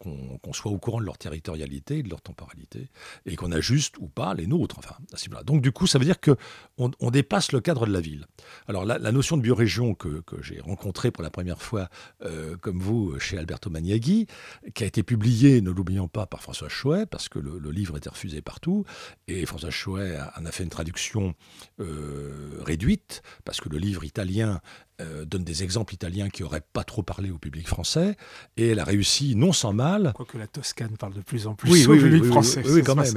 [0.54, 2.90] soit au courant de leur territorialité de leur temporalité,
[3.26, 4.78] et qu'on ajuste ou pas les nôtres.
[4.80, 4.96] Enfin,
[5.44, 8.26] Donc, du coup, ça veut dire qu'on on dépasse le cadre de la ville.
[8.68, 11.90] Alors, la, notion de biorégion que, que j'ai rencontrée pour la première fois,
[12.24, 14.28] euh, comme vous, chez Alberto Maniaghi,
[14.74, 18.10] qui a été publié, ne l'oublions pas, par François Chouet, parce que le, livre était
[18.10, 18.86] refusé partout,
[19.28, 21.36] et François Chouet en a fait une traduction
[21.80, 24.62] euh, réduite, parce parce que le livre italien
[25.02, 28.16] euh, donne des exemples italiens qui n'auraient pas trop parlé au public français,
[28.56, 30.14] et elle a réussi non sans mal.
[30.14, 32.62] Quoique la Toscane parle de plus en plus au public français.
[32.68, 33.16] Oui, quand même.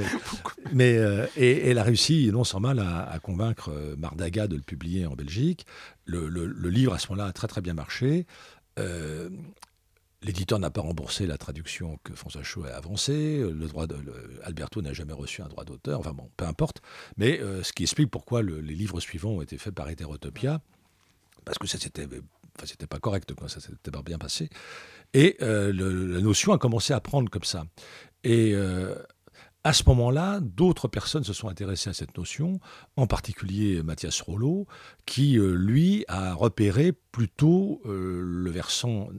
[0.73, 4.63] Mais, euh, et, elle a réussi non sans mal à, convaincre euh, Mardaga de le
[4.63, 5.67] publier en Belgique.
[6.05, 6.27] Le,
[6.69, 8.25] livre à ce moment-là a très très bien marché.
[10.23, 13.39] L'éditeur n'a pas remboursé la traduction que François Chaud a avancée.
[13.39, 13.95] Le droit de,
[14.43, 15.99] Alberto n'a jamais reçu un droit d'auteur.
[15.99, 16.81] Enfin bon, peu importe.
[17.17, 20.61] Mais euh, ce qui explique pourquoi les livres suivants ont été faits par Hétérotopia,
[21.43, 23.49] parce que ça c'était, enfin, pas correct, quoi.
[23.49, 24.51] Ça s'était pas bien passé.
[25.15, 27.63] Et euh, la notion a commencé à prendre comme ça.
[28.23, 28.93] Et euh,
[29.63, 32.59] à ce moment-là, d'autres personnes se sont intéressées à cette notion,
[32.95, 34.67] en particulier Mathias Rollo,
[35.07, 39.09] qui, lui, a repéré plutôt le versant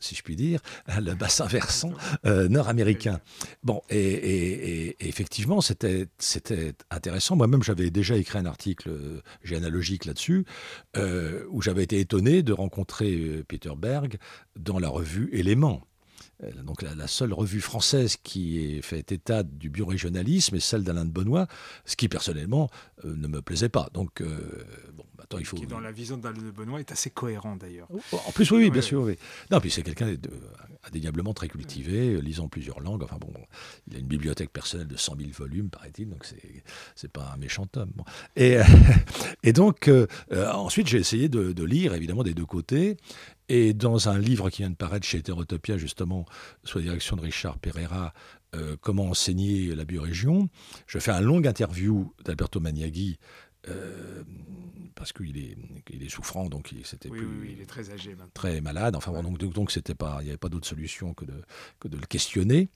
[0.00, 0.60] si je puis dire,
[1.00, 1.92] le bassin versant
[2.26, 3.20] euh, nord-américain.
[3.62, 6.08] Bon, et, effectivement, c'était
[6.90, 7.36] intéressant.
[7.36, 10.44] Moi-même, j'avais déjà écrit un article euh, généalogique là-dessus,
[10.96, 14.16] euh, où j'avais été étonné de rencontrer Peter Berg
[14.56, 15.82] dans la revue Éléments.
[16.42, 21.04] Euh, donc la, seule revue française qui ait fait état du biorégionalisme est celle d'Alain
[21.04, 21.46] de Benoît,
[21.84, 22.70] ce qui personnellement
[23.04, 23.88] euh, ne me plaisait pas.
[23.92, 24.64] Donc, euh,
[24.94, 25.56] bon, attends, il faut.
[25.56, 27.88] Qui, dans la vision d'Alain de Benoît, est assez cohérent d'ailleurs.
[28.12, 29.02] Oh, en plus, oui, bien sûr.
[29.02, 29.16] Oui.
[29.50, 30.14] Non, puis c'est quelqu'un
[30.84, 33.02] indéniablement très cultivé, lisant plusieurs langues.
[33.02, 33.32] Enfin bon,
[33.88, 36.62] il a une bibliothèque personnelle de 100 000 volumes, paraît-il, donc c'est
[36.94, 37.92] c'est pas un méchant homme.
[38.36, 38.58] Et,
[39.42, 39.90] et donc,
[40.30, 42.96] ensuite, j'ai essayé de, de, lire évidemment des deux côtés.
[43.50, 46.24] Et dans un livre qui vient de paraître chez Hétérotopia, justement,
[46.62, 48.14] sous la direction de Richard Pereira,
[48.54, 50.48] euh, Comment enseigner la biorégion,
[50.86, 53.18] je fais un long interview d'Alberto Maniaghi.
[53.68, 54.22] Euh,
[54.94, 55.56] parce qu'il est,
[55.90, 58.30] il est souffrant, donc il, c'était oui, oui, il est très âgé maintenant.
[58.34, 58.96] Très malade.
[58.96, 61.42] Enfin, donc, donc c'était pas, il n'y avait pas d'autre solution que de,
[61.78, 62.70] que de le questionner.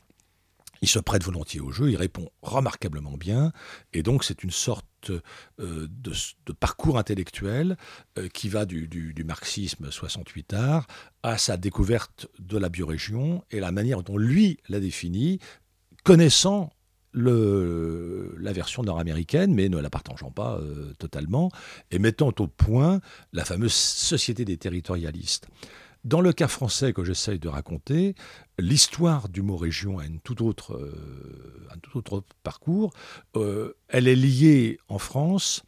[0.84, 3.52] Il se prête volontiers au jeu, il répond remarquablement bien,
[3.94, 7.78] et donc c'est une sorte euh, de, parcours intellectuel
[8.18, 10.86] euh, qui va du, marxisme 68 art
[11.22, 15.38] à sa découverte de la biorégion et la manière dont lui l'a définie,
[16.02, 16.70] connaissant
[17.14, 21.50] la version nord-américaine, mais ne la partageant pas euh, totalement,
[21.92, 23.00] et mettant au point
[23.32, 25.48] la fameuse société des territorialistes.
[26.04, 28.14] Dans le cas français que j'essaye de raconter,
[28.58, 30.08] l'histoire du mot région a euh,
[31.70, 32.92] un tout autre parcours.
[33.36, 35.62] Euh, elle est liée en France,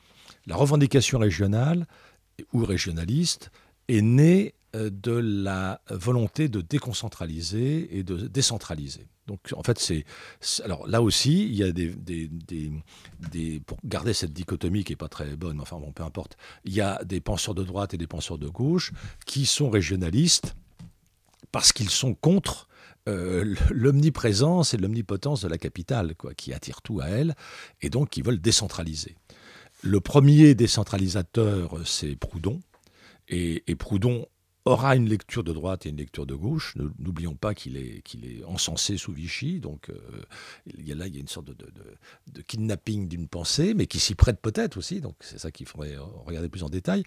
[0.47, 1.87] la revendication régionale
[2.53, 3.51] ou régionaliste
[3.89, 9.07] est née de la volonté de déconcentraliser et de décentraliser.
[9.27, 10.05] Donc en fait, c'est
[10.63, 12.31] alors là aussi, il y a des, des,
[13.33, 16.37] des, pour garder cette dichotomie qui est pas très bonne, enfin bon, peu importe.
[16.65, 18.93] Il y a des penseurs de droite et des penseurs de gauche
[19.25, 20.55] qui sont régionalistes
[21.51, 22.69] parce qu'ils sont contre
[23.09, 27.35] euh, l'omniprésence et l'omnipotence de la capitale, quoi, qui attire tout à elle,
[27.81, 29.17] et donc qui veulent décentraliser.
[29.83, 32.61] Le premier décentralisateur, c'est Proudhon,
[33.29, 34.27] et Proudhon
[34.67, 36.75] aura une lecture de droite et une lecture de gauche.
[36.77, 39.95] N'oublions pas qu'il est, est encensé sous Vichy, donc euh,
[40.67, 44.01] il y a là il y a une sorte de, kidnapping d'une pensée, mais qui
[44.01, 45.97] s'y prête peut-être aussi, donc c'est ça qu'il faudrait
[46.27, 47.05] regarder plus en détail,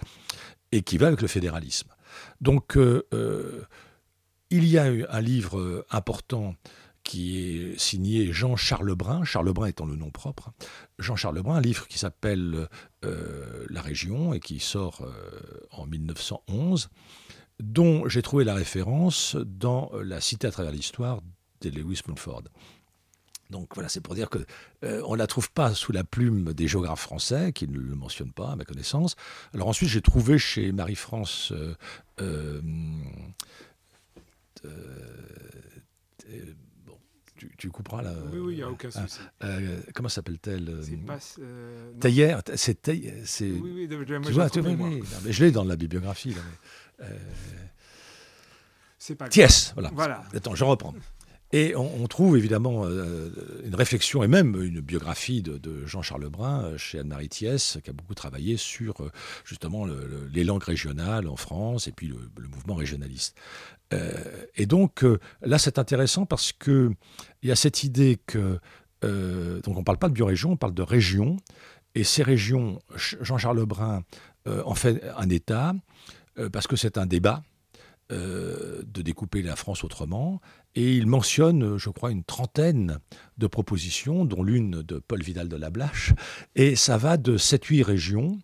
[0.71, 1.89] et qui va avec le fédéralisme.
[2.39, 3.65] Donc euh, euh,
[4.49, 6.55] il y a un livre important
[7.03, 10.51] qui est signé Jean-Charles Brun, Charles Brun étant le nom propre.
[10.97, 12.67] Jean-Charles Brun, un livre qui s'appelle
[13.03, 15.07] La Région et qui sort
[15.71, 16.89] en 1911
[17.59, 21.21] dont j'ai trouvé la référence dans La Cité à travers l'histoire
[21.61, 22.43] de Lewis Mumford.
[23.49, 24.39] Donc voilà, c'est pour dire que
[24.83, 27.95] euh, on ne la trouve pas sous la plume des géographes français, qui ne le
[27.95, 29.15] mentionnent pas à ma connaissance.
[29.53, 31.73] Alors ensuite, j'ai trouvé chez Marie-France euh,
[32.21, 32.61] euh,
[37.57, 38.13] tu couperas là.
[38.33, 39.19] Oui, oui, il n'y a aucun souci.
[39.95, 41.19] comment s'appelle-t-elle C'est pas.
[41.99, 42.77] Taillère, c'est.
[42.85, 46.31] Oui, oui, de, tu vois, tu vois, mais je l'ai dans la bibliographie.
[46.31, 46.78] Là, mais, c'est
[49.15, 49.29] pas.
[49.29, 49.91] Thiès, voilà.
[49.93, 50.23] voilà.
[50.33, 50.93] Attends, je reprends.
[51.51, 53.31] Et on, trouve évidemment euh,
[53.65, 57.93] une réflexion et même une biographie de, Jean-Charles Brun euh, chez Anne-Marie Thiès, qui a
[57.93, 59.11] beaucoup travaillé sur euh,
[59.45, 59.87] justement
[60.31, 63.35] les langues régionales en France et puis le, mouvement régionaliste.
[64.55, 65.03] et donc
[65.41, 66.91] là, c'est intéressant parce qu'il
[67.41, 68.59] y a cette idée que.
[69.01, 71.37] donc on ne parle pas de biorégion, on parle de région.
[71.95, 74.03] Et ces régions, Jean-Charles Brun
[74.45, 75.73] en fait un État
[76.51, 77.41] parce que c'est un débat
[78.11, 80.41] euh, de découper la France autrement.
[80.73, 82.97] Et il mentionne, je crois, une trentaine
[83.37, 86.13] de propositions, dont l'une de Paul Vidal de la Blache.
[86.55, 88.39] Et ça va de 7-8 régions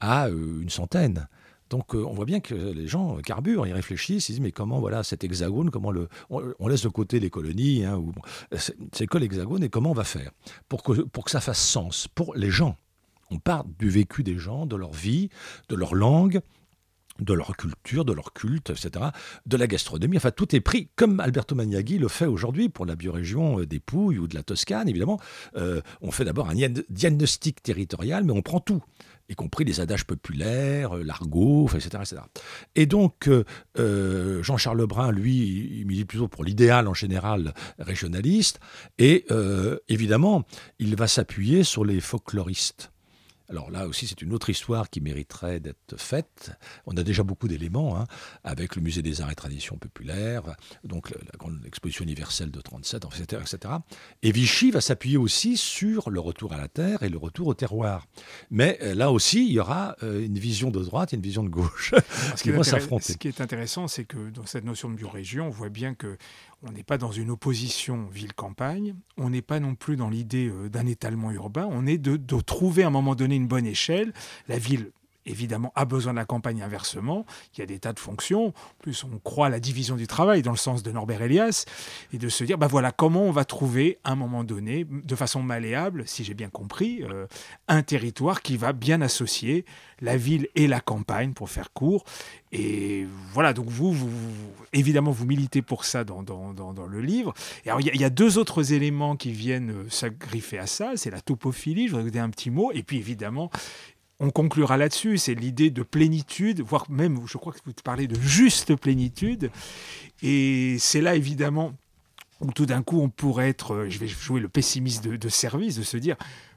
[0.00, 1.28] à euh, une centaine.
[1.70, 4.80] Donc euh, on voit bien que les gens carburent, ils réfléchissent, ils disent mais comment
[4.80, 8.02] voilà cet hexagone, comment le, on, laisse de côté les colonies, hein,
[8.92, 10.32] c'est que l'hexagone et comment on va faire
[10.68, 12.76] pour que, pour que ça fasse sens pour les gens?
[13.30, 15.28] On part du vécu des gens, de leur vie,
[15.68, 16.40] de leur langue,
[17.20, 19.06] de leur culture, de leur culte, etc.,
[19.46, 20.16] de la gastronomie.
[20.16, 23.80] Enfin, tout est pris, comme Alberto Magnaghi le fait aujourd'hui pour la biorégion euh, des
[23.80, 25.20] Pouilles ou de la Toscane, évidemment.
[25.56, 26.54] Euh, on fait d'abord un
[26.88, 28.82] diagnostic territorial, mais on prend tout,
[29.28, 32.16] y compris les adages populaires, euh, l'argot, etc., etc.,
[32.74, 33.28] Et donc,
[33.76, 38.60] Jean-Charles Brun, lui, il milite plutôt pour l'idéal en général régionaliste,
[38.98, 39.26] et
[39.88, 40.44] évidemment,
[40.78, 42.90] il va s'appuyer sur les folkloristes.
[43.50, 46.52] Alors là aussi, c'est une autre histoire qui mériterait d'être faite.
[46.86, 48.06] On a déjà beaucoup d'éléments, hein,
[48.44, 50.42] avec le Musée des Arts et Traditions Populaires,
[50.84, 53.74] donc la, grande exposition universelle de 37, etc., etc.
[54.22, 57.54] Et Vichy va s'appuyer aussi sur le retour à la terre et le retour au
[57.54, 58.06] terroir.
[58.50, 61.42] Mais euh, là aussi, il y aura euh, une vision de droite et une vision
[61.42, 61.94] de gauche
[62.42, 63.12] qui vont s'affronter.
[63.14, 66.18] Ce qui est intéressant, c'est que dans cette notion de biorégion, on voit bien que
[66.62, 70.68] on n'est pas dans une opposition ville-campagne, on n'est pas non plus dans l'idée euh,
[70.68, 74.12] d'un étalement urbain, on est de, de, trouver à un moment donné une bonne échelle.
[74.48, 74.90] La ville
[75.28, 77.24] évidemment, a besoin de la campagne inversement.
[77.56, 78.48] Y a des tas de fonctions.
[78.48, 81.64] En plus, on croit à la division du travail dans le sens de Norbert Elias
[82.12, 85.14] et de se dire, bah voilà, comment on va trouver à un moment donné, de
[85.14, 87.26] façon malléable, si j'ai bien compris, euh,
[87.68, 89.64] un territoire qui va bien associer
[90.00, 92.04] la ville et la campagne, pour faire court.
[92.52, 94.10] Et voilà, donc vous, vous
[94.72, 97.34] évidemment, vous militez pour ça dans, dans, dans, le livre.
[97.64, 100.92] Et alors, il y, a deux autres éléments qui viennent euh, s'agriffer à ça.
[100.96, 102.70] C'est la topophilie, je voudrais vous dire un petit mot.
[102.72, 103.50] Et puis, évidemment,
[104.20, 108.18] on conclura là-dessus, c'est l'idée de plénitude, voire même, je crois que vous parlez de
[108.20, 109.50] juste plénitude.
[110.22, 111.74] Et c'est là, évidemment,
[112.40, 115.76] où tout d'un coup, on pourrait être, euh, je vais jouer le pessimiste de, service,
[115.76, 116.16] de se dire,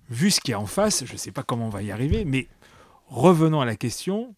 [0.09, 1.91] vu ce qu'il y a en face, je ne sais pas comment on va y
[1.91, 2.47] arriver, mais
[3.07, 4.33] revenons à la question,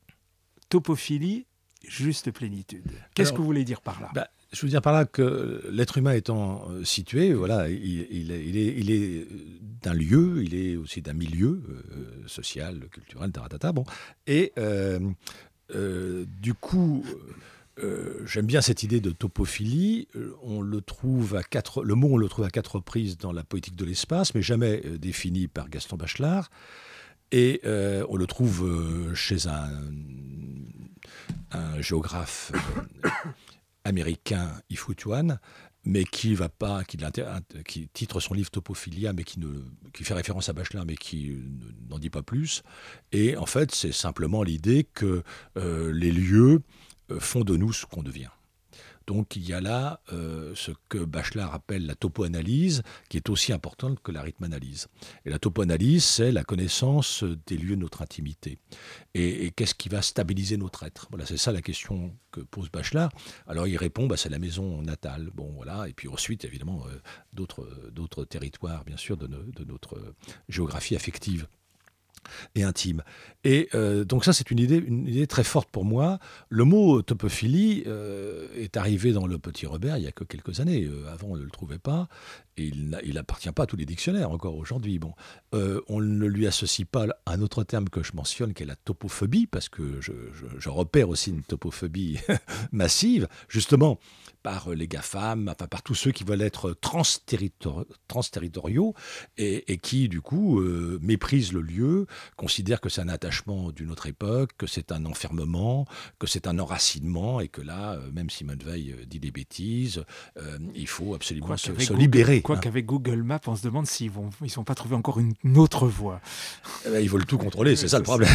[0.70, 1.46] topophilie,
[1.88, 2.92] juste plénitude.
[3.14, 4.10] Qu'est-ce que vous voulez dire par là?
[4.14, 9.28] bah, je veux dire par là que l'être humain étant euh, situé, voilà, il, est,
[9.82, 13.84] d'un lieu, il est aussi d'un milieu euh, social, culturel, taratata, bon.
[14.28, 15.00] Et euh,
[16.40, 17.04] du coup,
[18.26, 20.08] j'aime bien cette idée de topophilie.
[20.44, 23.44] On le trouve à quatre, le mot on le trouve à quatre reprises dans la
[23.44, 26.52] poétique de l'espace, mais jamais défini par Gaston Bachelard.
[27.32, 29.72] Et on le trouve chez un,
[31.52, 32.52] un géographe
[33.84, 35.40] américain Ifutuan,
[35.86, 39.48] mais qui va pas, qui, titre son livre Topophilia, mais qui, ne,
[39.94, 41.38] fait référence à Bachelard, mais qui
[41.90, 42.64] n'en dit pas plus.
[43.12, 45.24] Et en fait, c'est simplement l'idée que
[45.58, 46.62] euh, les lieux
[47.12, 48.30] euh, font de nous ce qu'on devient.
[49.08, 53.54] Donc il y a là euh, ce que Bachelard appelle la topoanalyse, qui est aussi
[53.54, 54.88] importante que la rythme-analyse.
[55.26, 58.58] Et la topoanalyse, c'est la connaissance des lieux de notre intimité.
[59.14, 61.08] Et, qu'est-ce qui va stabiliser notre être?
[61.10, 63.12] Voilà, c'est ça la question que pose Bachelard.
[63.48, 65.30] Alors il répond, bah, c'est la maison natale.
[65.34, 65.54] Bon.
[65.88, 67.00] Et puis ensuite, évidemment, euh,
[67.34, 69.28] d'autres, territoires, bien sûr, de
[69.66, 70.16] notre
[70.50, 71.48] géographie affective
[72.56, 73.04] et intime.
[73.44, 76.20] Et euh, donc ça, c'est une idée, une idée très forte pour moi.
[76.50, 80.62] Le mot topophilie euh, est arrivé dans le Petit Robert il y a que quelques
[80.62, 80.86] années.
[80.86, 82.08] Euh, avant, on ne le trouvait pas.
[82.56, 85.00] Et il n'appartient pas à tous les dictionnaires encore aujourd'hui.
[85.00, 85.16] Bon,
[85.54, 89.48] on ne lui associe pas un autre terme que je mentionne, qui est la topophobie,
[89.48, 92.20] parce que je, repère aussi une topophobie
[92.72, 93.28] massive.
[93.50, 93.98] Justement,
[94.44, 96.78] par les GAFAM, enfin par tous ceux qui veulent être
[98.08, 98.94] transterritoriaux
[99.38, 100.62] et, et, qui, du coup,
[101.02, 102.06] méprisent le lieu,
[102.36, 105.86] considèrent que c'est un attachement d'une autre époque, que c'est un enfermement,
[106.20, 110.04] que c'est un enracinement et que là, euh, même Simone Veil euh, dit des bêtises,
[110.76, 112.42] il faut absolument se, libérer.
[112.42, 112.60] Quoi hein.
[112.60, 115.88] qu'avec Google Maps, on se demande s'ils ne ils sont pas trouvé encore une, autre
[115.88, 116.20] voie.
[116.86, 118.30] Eh ben, ils veulent tout contrôler, c'est ça le problème.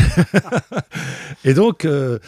[1.44, 2.26] et donc, la,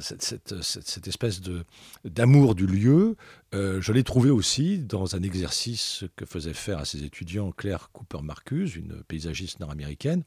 [0.00, 1.64] cette, cette, cette espèce de
[2.04, 3.16] d'amour du lieu
[3.52, 8.76] je l'ai trouvé aussi dans un exercice que faisait faire à ses étudiants Claire Cooper-Marcuse,
[8.76, 10.24] une paysagiste nord-américaine,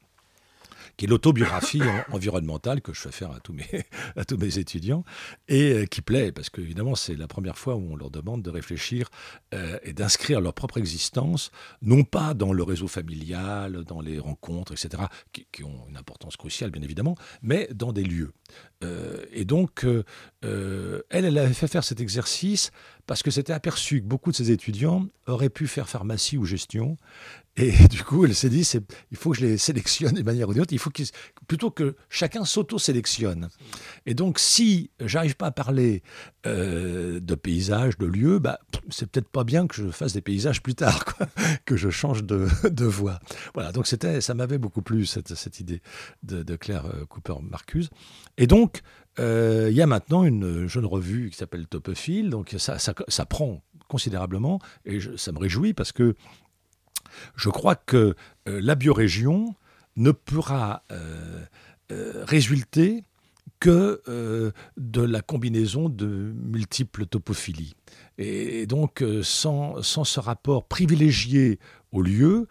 [0.96, 1.82] qui est l'autobiographie
[2.12, 3.66] environnementale que je fais faire à tous mes,
[4.16, 5.04] à tous mes étudiants,
[5.48, 8.50] et euh, qui plaît, parce qu'évidemment, c'est la première fois où on leur demande de
[8.50, 9.08] réfléchir
[9.54, 11.50] euh, et d'inscrire leur propre existence,
[11.82, 16.70] non pas dans le réseau familial, dans les rencontres, etc., qui, ont une importance cruciale,
[16.70, 18.32] bien évidemment, mais dans des lieux.
[18.84, 19.84] Euh, et donc,
[20.44, 22.70] elle, elle avait fait faire cet exercice
[23.06, 26.96] parce que c'était aperçu que beaucoup de ses étudiants auraient pu faire pharmacie ou gestion,
[27.56, 28.68] et du coup, elle s'est dit,
[29.10, 30.72] il faut que je les sélectionne d'une manière ou d'une autre.
[30.72, 30.90] Il faut
[31.46, 33.48] plutôt que chacun s'auto-sélectionne.
[34.04, 36.02] Et donc, si j'arrive pas à parler
[36.46, 38.58] euh, de paysages, de lieux, bah,
[38.90, 41.04] c'est peut-être pas bien que je fasse des paysages plus tard,
[41.64, 42.36] que je change de,
[42.84, 43.20] voix.
[43.54, 43.72] Voilà.
[43.72, 45.80] Donc ça m'avait beaucoup plu cette, cette idée
[46.22, 47.90] de, Claire euh, Cooper Marcuse.
[48.36, 48.82] Et donc,
[49.18, 52.30] euh, il y a maintenant une jeune revue qui s'appelle Topophile.
[52.30, 56.14] Donc ça, ça, prend considérablement et ça me réjouit parce que
[57.36, 58.14] je crois que
[58.48, 59.54] euh, la biorégion
[59.96, 61.40] ne pourra euh,
[61.92, 63.04] euh, résulter
[63.58, 64.02] que
[64.76, 67.74] de la combinaison de multiples topophilies.
[68.18, 71.58] Et donc, sans, sans ce rapport privilégié
[71.90, 72.48] au lieu,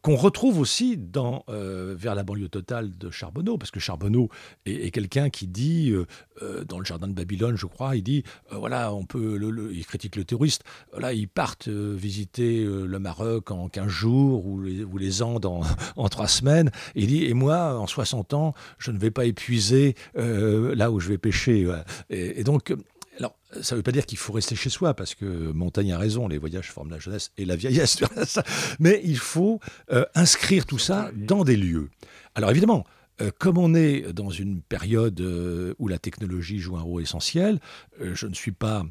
[0.00, 4.30] qu'on retrouve aussi dans, euh, vers la banlieue totale de Charbonneau, parce que Charbonneau
[4.64, 6.06] est, quelqu'un qui dit, euh,
[6.42, 9.38] euh, dans le jardin de Babylone, je crois, il dit, voilà, on peut,
[9.72, 10.64] il critique le terroriste,
[10.96, 15.60] là, ils partent visiter le Maroc en 15 jours ou les, ou Andes en,
[15.96, 19.94] en 3 semaines, il dit, et moi, en 60 ans, je ne vais pas épuiser
[20.14, 21.68] là où je vais pêcher.
[22.08, 22.72] et donc,
[23.60, 26.28] ça ne veut pas dire qu'il faut rester chez soi, parce que Montaigne a raison,
[26.28, 27.98] les voyages forment la jeunesse et la vieillesse.
[28.78, 31.90] Mais il faut euh, inscrire tout ça dans des lieux.
[32.34, 32.84] Alors évidemment,
[33.20, 37.60] euh, comme on est dans une période euh, où la technologie joue un rôle essentiel,
[38.00, 38.84] je ne suis pas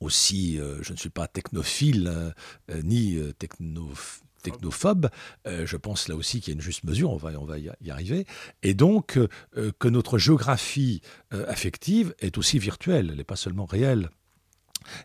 [0.00, 2.32] aussi, je ne suis pas technophile
[2.84, 3.90] ni techno
[4.42, 5.08] technophobe.
[5.46, 8.26] Euh, je pense là aussi qu'il y a une juste mesure, on va, y arriver.
[8.62, 11.00] Et donc euh, que notre géographie
[11.32, 14.10] euh, affective est aussi virtuelle, elle n'est pas seulement réelle.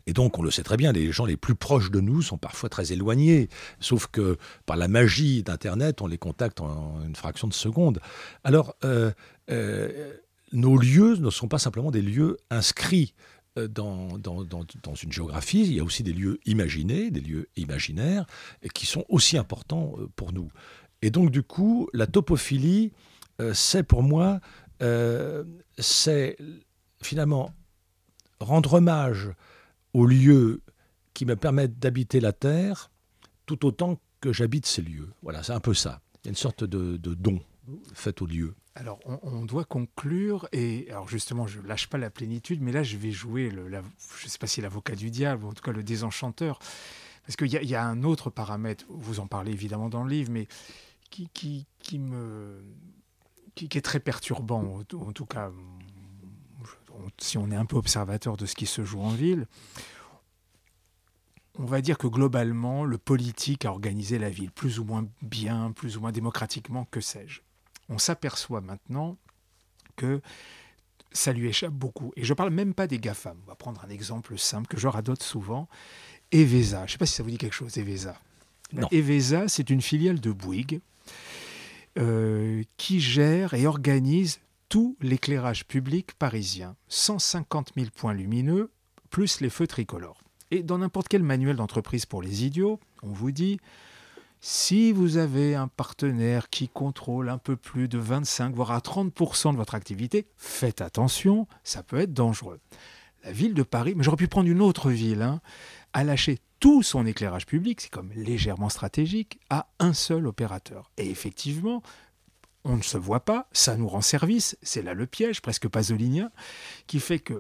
[0.08, 2.38] Et donc, on le sait très bien, les gens les plus proches de nous sont
[2.38, 3.50] parfois très éloignés,
[3.82, 8.00] sauf que par la magie d'Internet, on les contacte en une fraction de seconde.
[8.46, 8.78] Alors,
[10.54, 13.14] nos lieux ne sont pas simplement des lieux inscrits
[13.56, 18.26] dans, dans, une géographie, il y a aussi des lieux imaginés, des lieux imaginaires,
[18.74, 20.52] qui sont aussi importants euh, pour nous.
[21.02, 22.92] Et donc, du coup, la topophilie,
[23.42, 24.40] euh, c'est pour moi,
[25.78, 26.36] c'est
[27.02, 27.54] finalement
[28.42, 29.30] rendre hommage
[29.94, 30.62] aux lieux
[31.14, 32.92] qui me permettent d'habiter la Terre,
[33.46, 35.10] tout autant que j'habite ces lieux.
[35.22, 36.02] Voilà, c'est un peu ça.
[36.24, 37.40] Il y a une sorte de don
[37.94, 38.56] fait aux lieux.
[38.76, 42.98] Alors, on, doit conclure, et alors justement, je lâche pas la plénitude, mais là, je
[42.98, 45.72] vais jouer, le, je ne sais pas si l'avocat du diable, ou en tout cas
[45.72, 46.58] le désenchanteur,
[47.26, 50.48] parce qu'il y, a un autre paramètre, vous en parlez évidemment dans le livre, mais
[51.12, 51.68] qui, qui,
[53.62, 55.52] est très perturbant, en tout cas,
[57.20, 59.48] si on est un peu observateur de ce qui se joue en ville.
[61.60, 65.72] On va dire que globalement, le politique a organisé la ville, plus ou moins bien,
[65.72, 67.42] plus ou moins démocratiquement, que sais-je
[67.90, 69.18] on s'aperçoit maintenant
[69.96, 70.22] que
[71.12, 72.12] ça lui échappe beaucoup.
[72.16, 73.38] Et je ne parle même pas des GAFAM.
[73.46, 75.68] On va prendre un exemple simple que je radote souvent.
[76.32, 76.80] Evesa.
[76.80, 78.20] Je ne sais pas si ça vous dit quelque chose, Evesa.
[78.72, 78.88] Non.
[78.92, 80.82] Evesa, c'est une filiale de Bouygues
[82.00, 86.76] euh, qui gère et organise tout l'éclairage public parisien.
[86.88, 88.72] 150 000 points lumineux,
[89.12, 90.24] plus les feux tricolores.
[90.50, 93.60] Et dans n'importe quel manuel d'entreprise pour les idiots, on vous dit
[94.46, 99.54] si vous avez un partenaire qui contrôle un peu plus de 25, voire à 30%
[99.54, 102.60] de votre activité, faites attention, ça peut être dangereux.
[103.24, 105.40] La ville de Paris, mais j'aurais pu prendre une autre ville, hein,
[105.94, 110.92] a lâché tout son éclairage public, c'est comme légèrement stratégique, à un seul opérateur.
[110.98, 111.82] Et effectivement,
[112.66, 116.32] on ne se voit pas, ça nous rend service, c'est là le piège, presque pasolinien,
[116.86, 117.40] qui fait que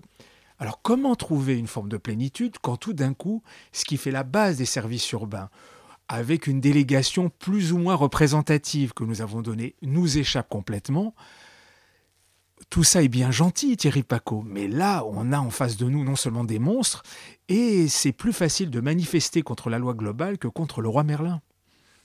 [0.57, 3.43] alors comment trouver une forme de plénitude quand tout d'un coup,
[3.73, 5.49] ce qui fait la base des services urbains,
[6.07, 11.15] avec une délégation plus ou moins représentative que nous avons donnée, nous échappe complètement.
[12.69, 16.03] Tout ça est bien gentil, Thierry Paco, mais là, on a en face de nous
[16.03, 17.03] non seulement des monstres,
[17.49, 21.41] et c'est plus facile de manifester contre la loi globale que contre le roi Merlin.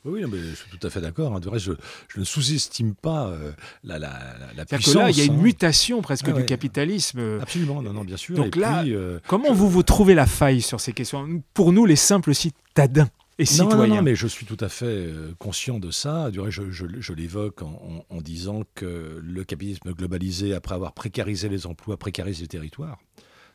[0.05, 1.35] Oui, mais je suis tout à fait d'accord.
[1.35, 1.41] Hein.
[1.55, 1.73] je,
[2.09, 4.95] je, ne sous-estime pas euh, la, la, la puissance.
[4.95, 5.43] Que là, il y a une hein.
[5.43, 7.41] mutation presque ah du capitalisme.
[7.43, 8.37] Absolument, non, non, bien sûr.
[8.37, 11.43] Donc là, euh, comment vous vous trouvez la faille sur ces questions?
[11.53, 13.09] Pour nous, les simples citadins
[13.59, 16.30] non, non, non, mais je suis tout à fait euh, conscient de ça.
[16.32, 22.41] Je, je, l'évoque en, disant que le capitalisme globalisé, après avoir précarisé les emplois, précarise
[22.41, 22.99] les territoires.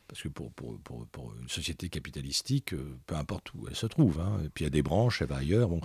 [0.08, 4.20] parce que pour, pour, pour, une société capitalistique, euh, peu importe où elle se trouve,
[4.20, 5.80] hein, et puis il y a des branches, elle va ailleurs, bon,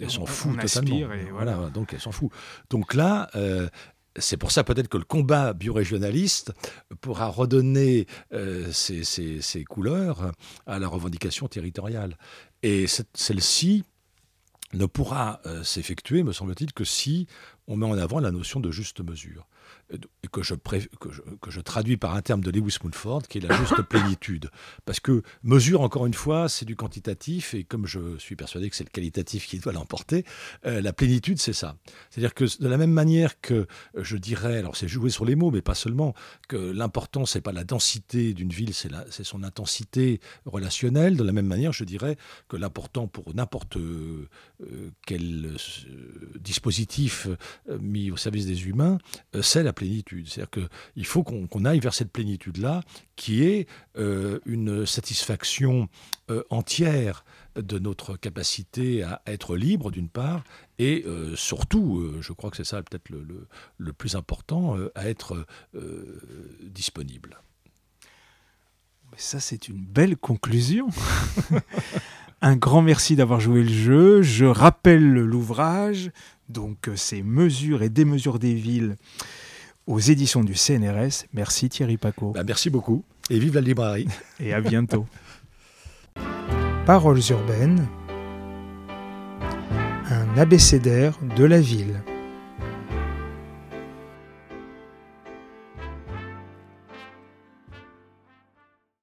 [0.00, 1.08] elle, s'en fout totalement.
[1.32, 1.70] voilà.
[1.70, 2.30] donc elle s'en fout.
[2.70, 3.68] Donc là, euh,
[4.20, 6.52] c'est pour ça peut-être que le combat biorégionaliste
[7.00, 10.32] pourra redonner euh, ses, couleurs
[10.66, 12.16] à la revendication territoriale.
[12.62, 13.84] Et celle-ci
[14.72, 17.26] ne pourra euh, s'effectuer, me semble-t-il, que si
[17.66, 19.46] on met en avant la notion de juste mesure
[20.30, 23.80] que je, que, je, traduis par un terme de Lewis Mumford, qui est la juste
[23.88, 24.50] plénitude.
[24.84, 28.76] Parce que mesure, encore une fois, c'est du quantitatif, et comme je suis persuadé que
[28.76, 30.24] c'est le qualitatif qui doit l'emporter,
[30.66, 31.76] euh, la plénitude, c'est ça.
[32.10, 33.66] C'est-à-dire que de la même manière que
[33.96, 36.14] je dirais, alors c'est jouer sur les mots, mais pas seulement,
[36.48, 41.46] que l'important, c'est pas la densité d'une ville, c'est son intensité relationnelle, de la même
[41.46, 42.16] manière, je dirais
[42.48, 44.28] que l'important pour n'importe euh,
[45.06, 47.28] quel euh, dispositif
[47.80, 48.98] mis au service des humains,
[49.40, 49.72] c'est la
[50.26, 52.82] C'est-à-dire qu'il faut qu'on aille vers cette plénitude-là,
[53.16, 53.66] qui est
[53.96, 55.88] euh, une satisfaction
[56.30, 57.24] euh, entière
[57.56, 60.44] de notre capacité à être libre, d'une part,
[60.78, 65.46] et euh, surtout, je crois que c'est ça peut-être le, plus important, à être
[66.62, 67.40] disponible.
[69.16, 70.88] Ça, c'est une belle conclusion.
[72.40, 74.22] Un grand merci d'avoir joué le jeu.
[74.22, 76.12] Je rappelle l'ouvrage,
[76.48, 78.96] donc c'est Mesures et démesures des villes
[79.88, 81.24] aux éditions du CNRS.
[81.32, 82.30] Merci Thierry Paco.
[82.32, 84.06] Bah, merci beaucoup et vive la librairie.
[84.40, 85.06] Et à bientôt.
[86.86, 87.86] Paroles urbaines,
[90.10, 92.02] un abécédaire de la ville.